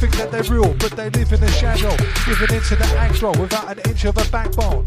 [0.00, 1.94] Think that they're real, but they live in the shadow.
[2.24, 4.82] Giving into the aggro without an inch of a backbone.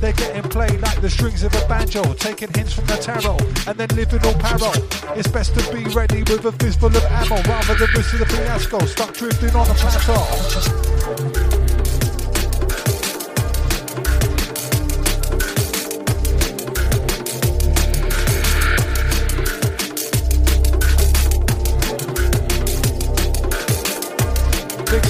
[0.00, 3.76] They're getting played like the strings of a banjo, taking hints from the tarot, and
[3.76, 4.72] then living all paro.
[5.18, 8.78] It's best to be ready with a fistful of ammo rather than risk the fiasco,
[8.86, 11.49] stuck drifting on a plateau.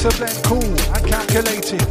[0.03, 1.83] A blend cool and calculated.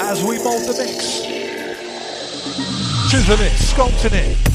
[0.00, 1.20] As we mold the mix,
[3.10, 4.49] chiseling it, sculpting it.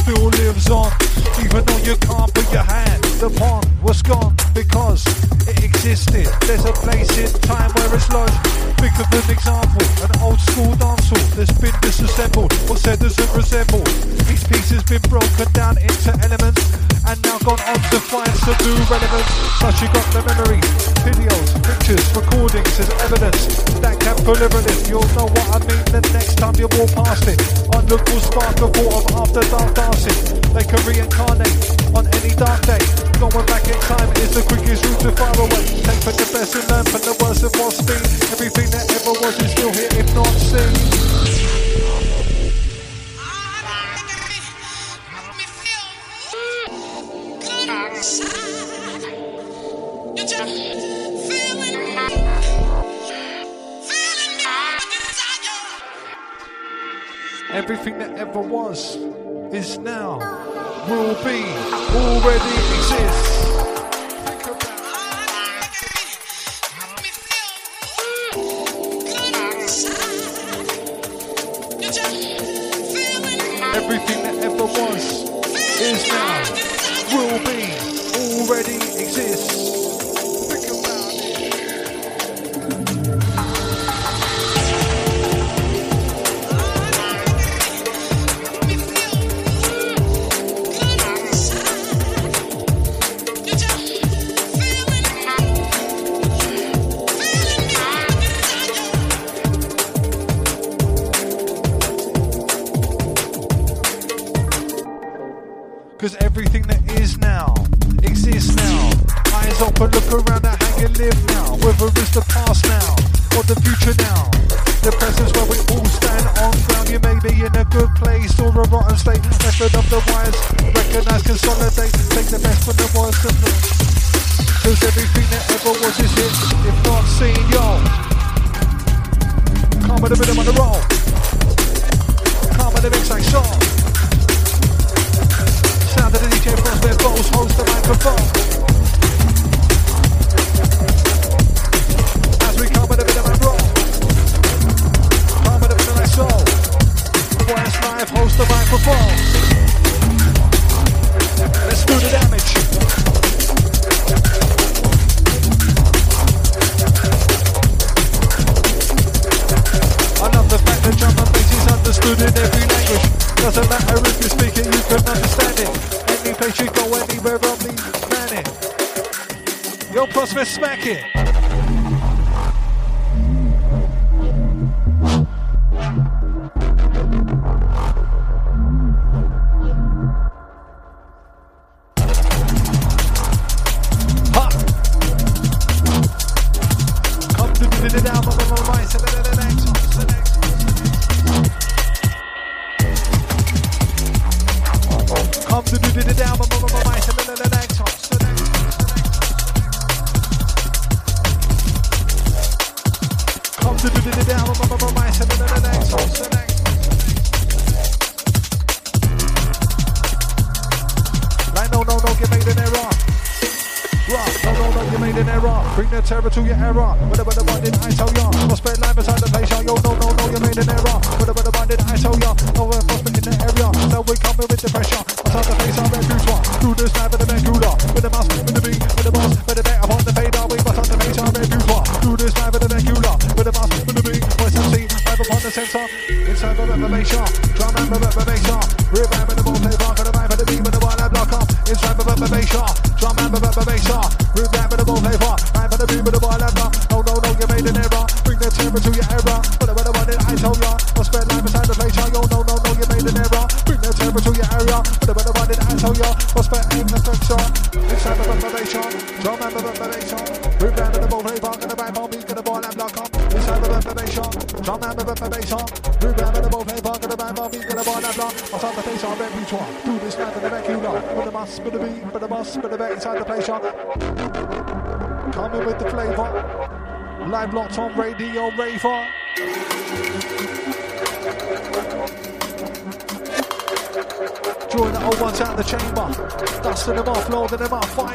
[0.00, 0.90] still lives on,
[1.44, 5.04] even though you can't put your hand upon what's gone because
[5.46, 6.26] it existed.
[6.46, 8.34] There's a place in time where it's lodged.
[8.80, 12.52] Think of an example, an old school dance hall that's been disassembled.
[12.68, 13.84] What said doesn't resemble.
[14.32, 18.54] Each piece has been broken down into elements and now gone on to find some
[18.62, 19.30] new relevance.
[19.58, 20.62] But you got the memory,
[21.02, 24.86] videos, pictures, recordings as evidence that can deliver this.
[24.86, 27.40] You'll know what I mean the next time you walk past it.
[27.74, 30.18] On look spark the thought of after dark dancing.
[30.54, 31.58] They can reincarnate
[31.98, 32.82] on any dark day.
[33.18, 35.66] Going back in time is the quickest route to far away.
[35.82, 38.02] Take for the best and learn from the worst of what's been.
[38.30, 41.59] Everything that ever was is still here if not seen.
[57.52, 58.96] Everything that ever was
[59.52, 60.18] is now,
[60.88, 61.44] will be,
[61.92, 63.39] already exists.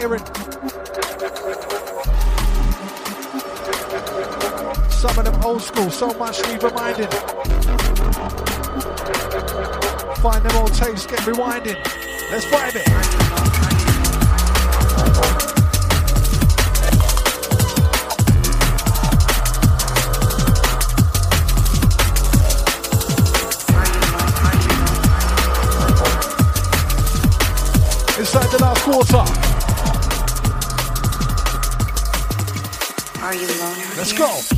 [0.05, 0.13] Some
[5.17, 7.09] of them old school, so much need reminding.
[10.21, 11.83] Find them old tapes, get rewinding.
[12.29, 13.74] Let's vibe it.
[34.05, 34.54] Let's go.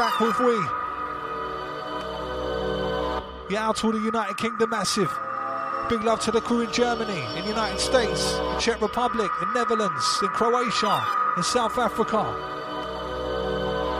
[0.00, 0.54] Back with we.
[3.52, 5.12] Yeah, out to the United Kingdom massive.
[5.90, 9.52] Big love to the crew in Germany, in the United States, in Czech Republic, in
[9.52, 11.06] Netherlands, in Croatia,
[11.36, 12.24] in South Africa.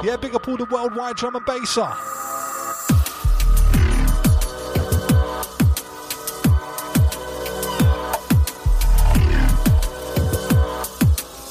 [0.02, 1.90] Yeah, big up all the worldwide drum and basser.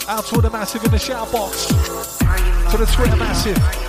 [0.07, 3.88] Out to the massive in the shout box to the Twitter massive.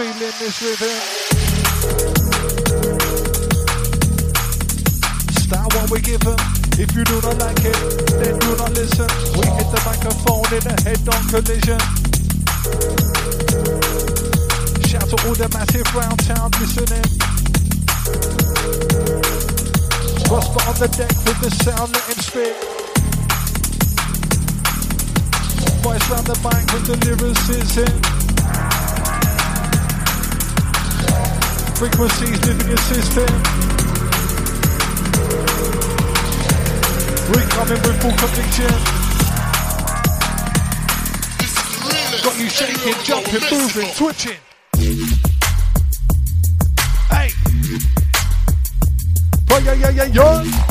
[0.00, 0.96] Feeling this rhythm.
[5.36, 6.40] Style what we give them.
[6.80, 7.76] If you do not like it,
[8.16, 9.04] then do not listen.
[9.36, 11.80] We hit the microphone in a head-on collision.
[14.88, 17.04] Shout to all the massive round town listening.
[20.24, 22.56] Prospect on the deck with the sound, let him spit.
[25.84, 28.19] Voice round the mic with the lyricism.
[31.80, 33.24] Frequencies living your system.
[37.32, 38.70] We're coming with full conviction.
[42.22, 44.36] Got you shaking, jumping, moving, twitching.
[49.64, 50.40] yeah, yeah, yeah, yeah.
[50.44, 50.69] Selector.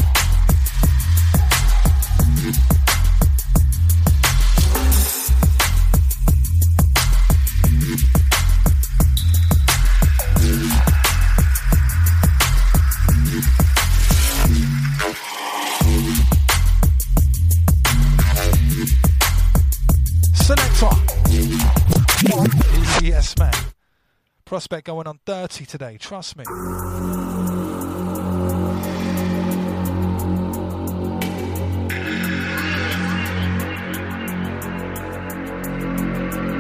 [24.60, 26.44] Prospect going on 30 today, trust me.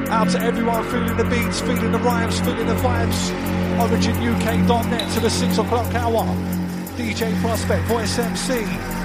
[0.09, 3.31] Out to everyone feeling the beats, feeling the rhymes, feeling the vibes.
[3.79, 6.23] OriginUK.net to the 6 o'clock hour.
[6.95, 8.98] DJ Prospect, Voice MC.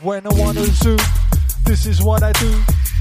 [0.00, 0.98] When I wanna zoom,
[1.64, 2.54] this is what I do.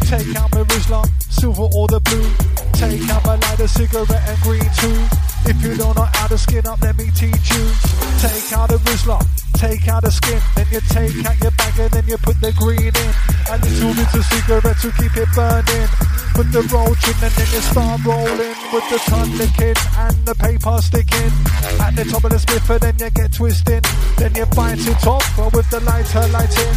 [0.09, 2.25] Take out my Rizla, silver or the blue.
[2.73, 4.97] Take out my lighter, cigarette and green too.
[5.45, 7.69] If you don't know how to skin up, let me teach you.
[8.17, 9.21] Take out a Rizla,
[9.57, 12.53] take out the skin, then you take out your bag and then you put the
[12.53, 13.11] green in.
[13.49, 15.89] A little bit of cigarette to keep it burning.
[16.37, 20.35] Put the roach in and then you start rolling with the tongue licking and the
[20.37, 21.33] paper sticking.
[21.81, 22.37] At the top of the
[22.69, 23.81] and then you get twisting.
[24.17, 26.75] Then you bite it off with the lighter lighting.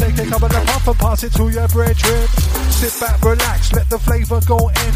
[0.00, 2.24] Take a couple of puff and pass it to your brethren.
[2.72, 4.92] Sit back, relax, let the flavour go in.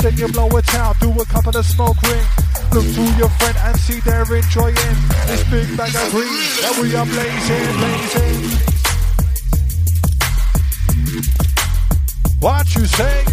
[0.00, 2.48] Then you blow it out, do a couple of smoke rings.
[2.72, 4.76] Look to your friend and see they're enjoying
[5.28, 6.28] this big bag of green
[6.80, 7.04] we are.
[12.40, 13.24] What you say?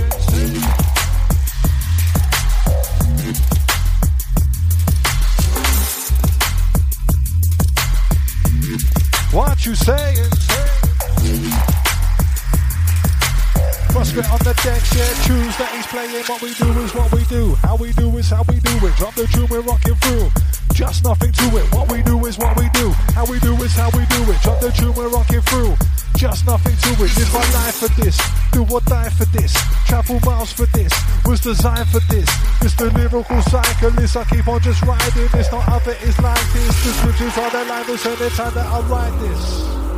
[9.31, 11.74] What you say?
[13.95, 16.11] Prospect on the decks, yeah, choose that he's playing.
[16.27, 17.55] What we do is what we do.
[17.63, 18.93] How we do is how we do it.
[18.99, 20.27] Drop the tune, we're rocking through.
[20.75, 21.63] Just nothing to it.
[21.71, 22.91] What we do is what we do.
[23.15, 24.35] How we do is how we do it.
[24.43, 25.79] Drop the tune, we're rocking through.
[26.19, 27.15] Just nothing to it.
[27.15, 28.19] Live my life for this.
[28.51, 29.55] Do or die for this.
[29.87, 30.91] Travel miles for this.
[31.23, 32.27] Was designed for this.
[32.67, 34.17] It's the lyrical cyclist.
[34.17, 35.31] I keep on just riding.
[35.39, 36.75] It's not other, it's like this.
[36.83, 39.94] The scriptures are the language and the time that I write this.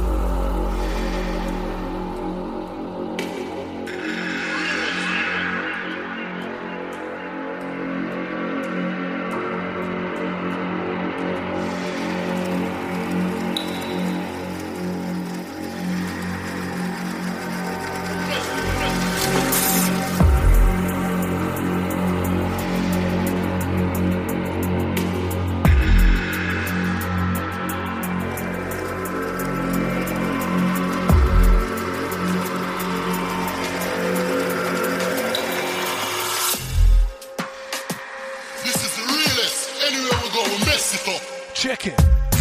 [41.63, 42.36] Yeah,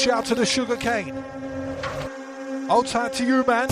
[0.00, 1.12] shout to the sugar cane.
[2.70, 3.68] Old time to you, man.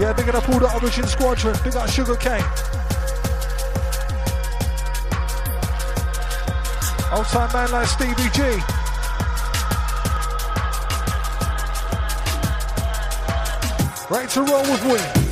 [0.00, 1.54] Yeah, big up all the Origin Squadron.
[1.62, 2.44] Big up Sugar Cane.
[7.12, 8.42] Old time man like Stevie G.
[14.08, 15.27] Right to roll with Wing.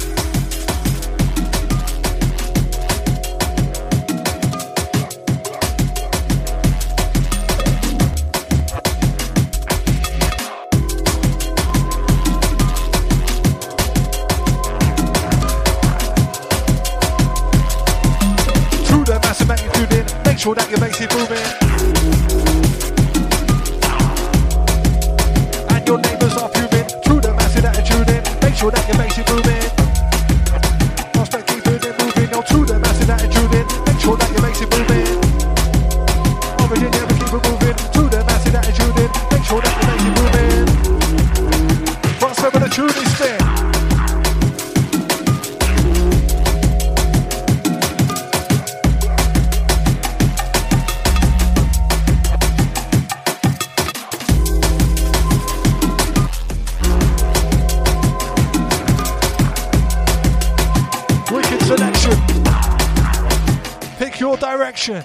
[64.89, 65.03] Your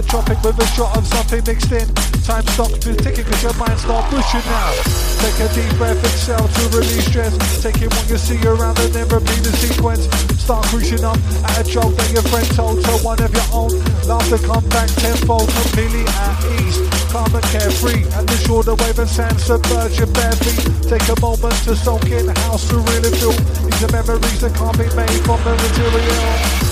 [0.00, 1.84] the tropic with a shot of something mixed in.
[2.24, 4.72] Time stops the ticking because your mind starts pushing now.
[5.20, 7.36] Take a deep breath, exhale to release stress.
[7.60, 10.08] Taking what you see around and then repeat the sequence.
[10.40, 13.72] Start cruising up at a joke that your friend told to one of your own.
[14.08, 16.80] Laughter come back tenfold, completely at ease.
[17.12, 20.64] Calm and carefree, and the shoulder wave and sand submerge your bare feet.
[20.88, 23.36] Take a moment to soak in how surreal it feels.
[23.68, 26.69] These are memories that can't be made from the material.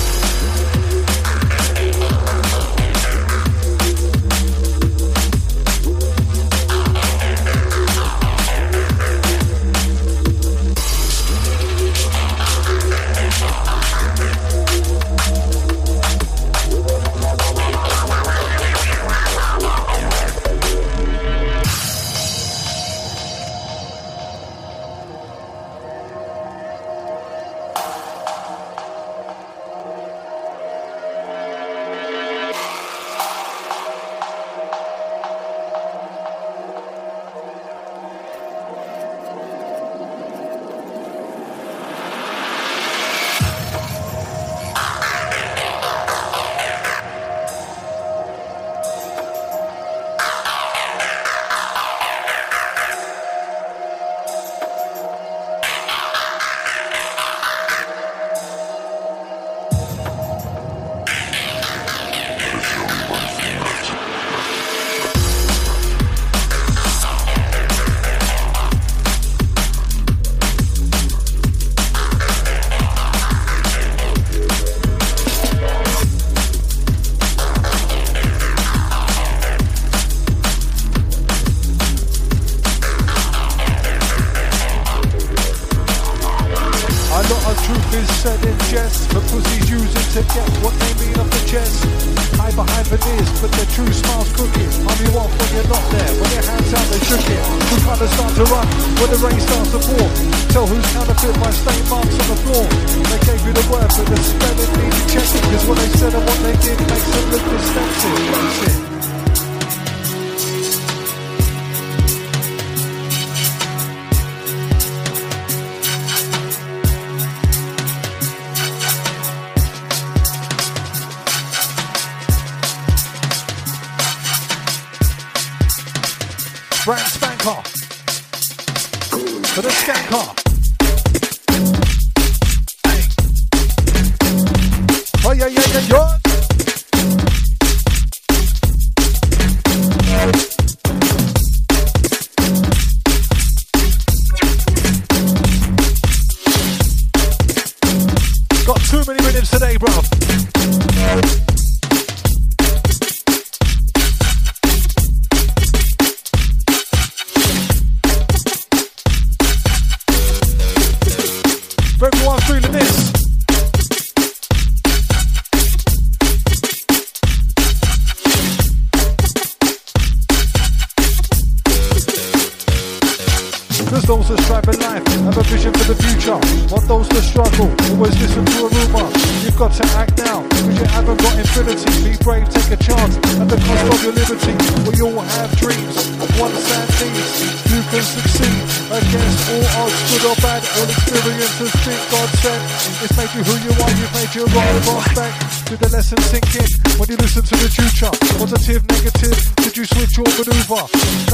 [197.59, 198.13] the future.
[198.39, 200.85] Positive, negative, did you switch your maneuver?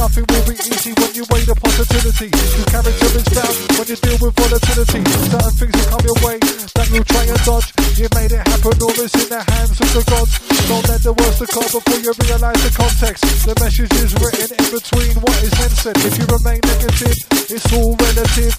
[0.01, 2.33] Nothing will be easy when you weigh the positivity.
[2.33, 5.01] Your character is down when you deal with volatility.
[5.05, 7.69] Certain things will come your way that you'll try and dodge.
[7.95, 10.33] You made it happen, all is in the hands of the gods.
[10.65, 13.21] Don't let the worst occur before you realize the context.
[13.45, 15.97] The message is written in between what is then said.
[16.01, 17.17] If you remain negative,
[17.53, 18.53] it's all relative.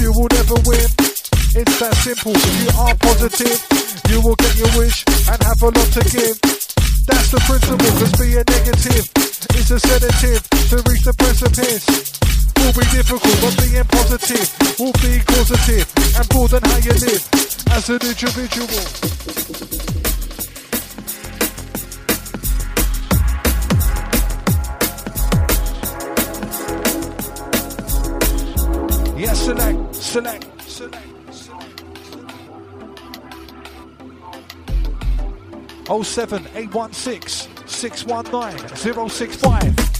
[0.00, 0.88] You will never win.
[1.52, 2.32] It's that simple.
[2.32, 3.58] If you are positive,
[4.08, 6.69] you will get your wish and have a lot to give.
[7.10, 9.04] That's the principle, cause being negative
[9.58, 11.84] is a sedative to reach the precipice.
[12.56, 14.46] Will be difficult, but being positive
[14.78, 17.22] will be causative and more than how you live
[17.72, 18.68] as an individual.
[29.18, 31.09] Yeah, select, select, select.
[35.86, 39.90] 07816 619 065.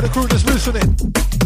[0.00, 1.39] the crew.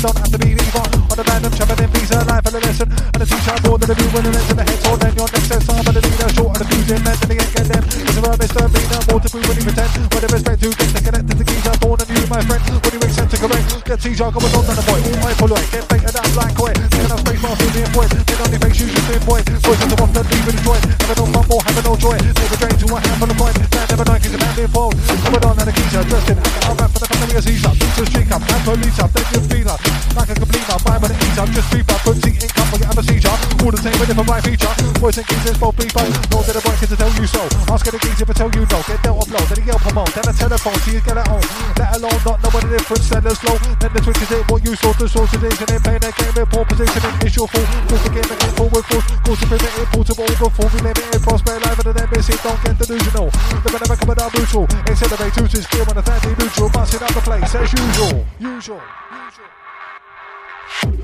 [0.00, 0.86] Never don't have to be evil.
[1.12, 2.88] On the random traveling visa, life and a lesson.
[2.88, 5.28] And the teacher more than the view when the in the head, so then your
[5.28, 7.84] next test, I'm the leader, short of the fusing, mentally ain't get them.
[7.84, 9.90] It's a misdemeanor, more to prove when you pretend.
[10.10, 12.62] With the respect to get the connected to geezer, born and you, my friend.
[12.80, 15.84] When you accept to correct, get teacher going on, the boy, all my polite, get
[15.90, 16.72] baited out like koi.
[16.72, 18.10] Taking up space, whilst being void.
[18.10, 19.44] Then only face you just being void.
[19.60, 20.84] Voices of often leaving destroyed.
[20.96, 22.16] Having no fun, more having no joy.
[22.16, 23.54] Never drain to a handful of coin.
[23.68, 24.96] Stand never knowing, cause the man being fold.
[25.40, 26.38] Coming on and a geezer, dressed in.
[26.68, 27.72] I'm rap for the family as he's up.
[27.72, 29.80] Beats a streak up, and police up, then you feel up.
[30.14, 30.68] Like a complete
[31.40, 31.54] up, up.
[31.56, 33.36] Just beep up, put seat income, we have a seizure.
[33.64, 34.74] All the same, with different right feature.
[35.00, 36.08] Boys and geezers both beep up.
[36.28, 37.42] Nor did the boy to tell you so.
[37.72, 38.78] Ask the geezer if I tell you no.
[38.84, 40.12] Get dealt or blow, then he yell promote.
[40.12, 41.46] Then a telephone, so you get it home.
[41.80, 43.56] Let alone not know what the difference, send us slow.
[43.80, 45.40] Then the switch is it, what you saw, the source is.
[45.40, 47.68] And then playing that game in poor position, and it's your fault.
[47.88, 49.06] Force the game again, forward force.
[49.24, 51.20] Course to prevent it, portable, before we limit it.
[51.24, 53.28] Prosper live and then miss it, don't get delusional.
[53.64, 54.64] The never come down brutal.
[54.88, 56.68] Accelerate, two to skill on a 30 neutral.
[56.68, 58.26] Busting up the place as usual.
[58.40, 58.82] Usual.
[60.80, 60.99] Usual.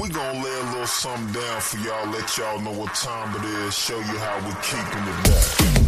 [0.00, 3.44] We gon' lay a little something down for y'all, let y'all know what time it
[3.66, 5.85] is, show you how we keeping it back.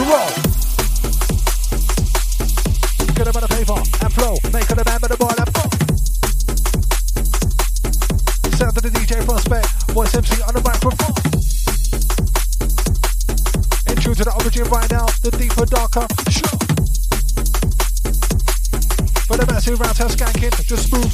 [0.00, 0.32] Roll.
[3.14, 4.34] Get a bit of paper and flow.
[4.50, 5.68] Make a man with a ball and flow.
[8.56, 9.68] Sound to the DJ Prospect.
[9.92, 11.14] Voice MC on the microphone.
[13.90, 15.04] In tune to the origin right now.
[15.20, 16.56] The deeper, darker show.
[19.28, 21.09] For the massive roundhouse skanking, just move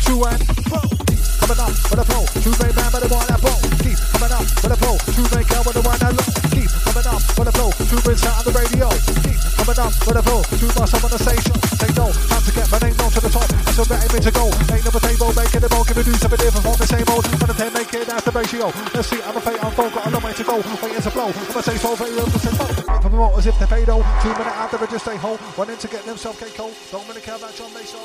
[21.27, 22.65] Waiting I'ma say so, very real to say no.
[22.66, 23.98] Wait for promoters if they fade, oh.
[24.23, 25.39] Two minute out there, just stay home.
[25.59, 26.39] Running to get themselves.
[26.39, 27.98] Don't really care about John Mason.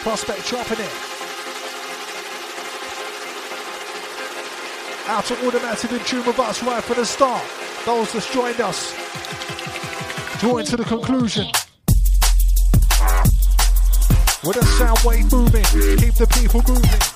[0.00, 0.92] Prospect chopping it.
[5.06, 7.44] Out to all the massive in tune with us right from the start.
[7.84, 8.94] Those that's joined us.
[10.40, 11.46] Drawing to the conclusion.
[14.42, 15.64] With a sound wave moving,
[15.98, 17.09] keep the people moving.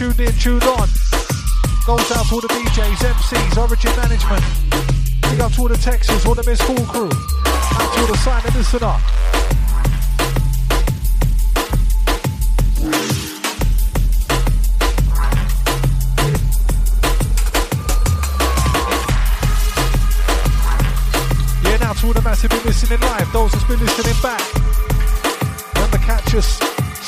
[0.00, 0.88] Tuned in, tuned on.
[1.84, 4.42] Goes out to all the DJs, MCs, Origin Management.
[5.28, 7.04] Big up to all the Texans, all the Miss Cool crew.
[7.04, 8.96] Out to all the silent listener.
[21.62, 24.40] Yeah, now to all the massively listening live, those that's been listening back,
[25.74, 26.58] remember catch us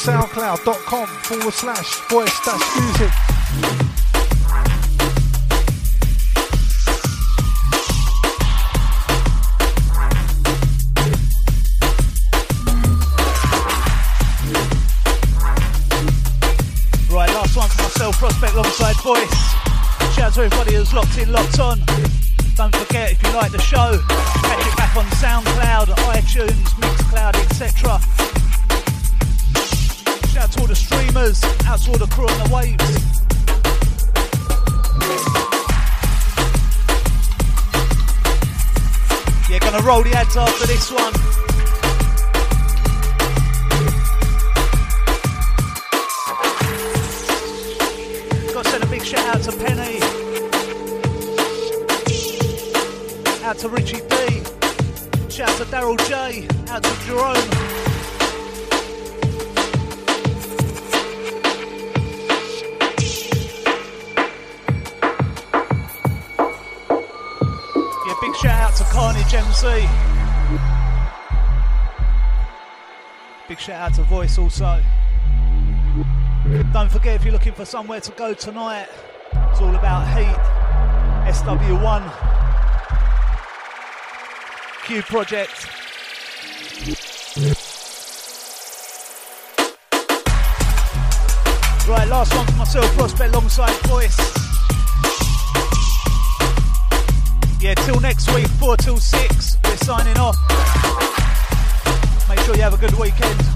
[0.05, 3.12] soundcloud.com forward slash voice dash music.
[17.11, 19.31] Right, last one for myself, Prospect alongside Voice.
[20.15, 21.78] Shout out to everybody who's locked in, locked on.
[22.57, 28.31] Don't forget, if you like the show, catch it back on SoundCloud, iTunes, Mixcloud, etc.
[30.53, 33.12] To all the streamers, out to all the crew on the waves.
[39.49, 41.12] Yeah, gonna roll the ads after this one.
[48.53, 50.03] Got to send a big shout out to Penny.
[53.45, 54.43] Out to Richie B.
[55.31, 56.47] Shout out to Daryl J.
[56.70, 57.52] Out to Jerome.
[73.62, 74.82] Shout out to Voice also.
[76.72, 78.89] Don't forget if you're looking for somewhere to go tonight,
[79.32, 80.36] it's all about heat.
[81.30, 82.02] SW1
[84.84, 85.68] Q Project.
[91.89, 94.18] Right, last one for myself, Prospect alongside Voice.
[97.60, 100.36] Yeah, till next week, 4 till 6, we're signing off.
[102.28, 103.52] Make sure you have a good weekend.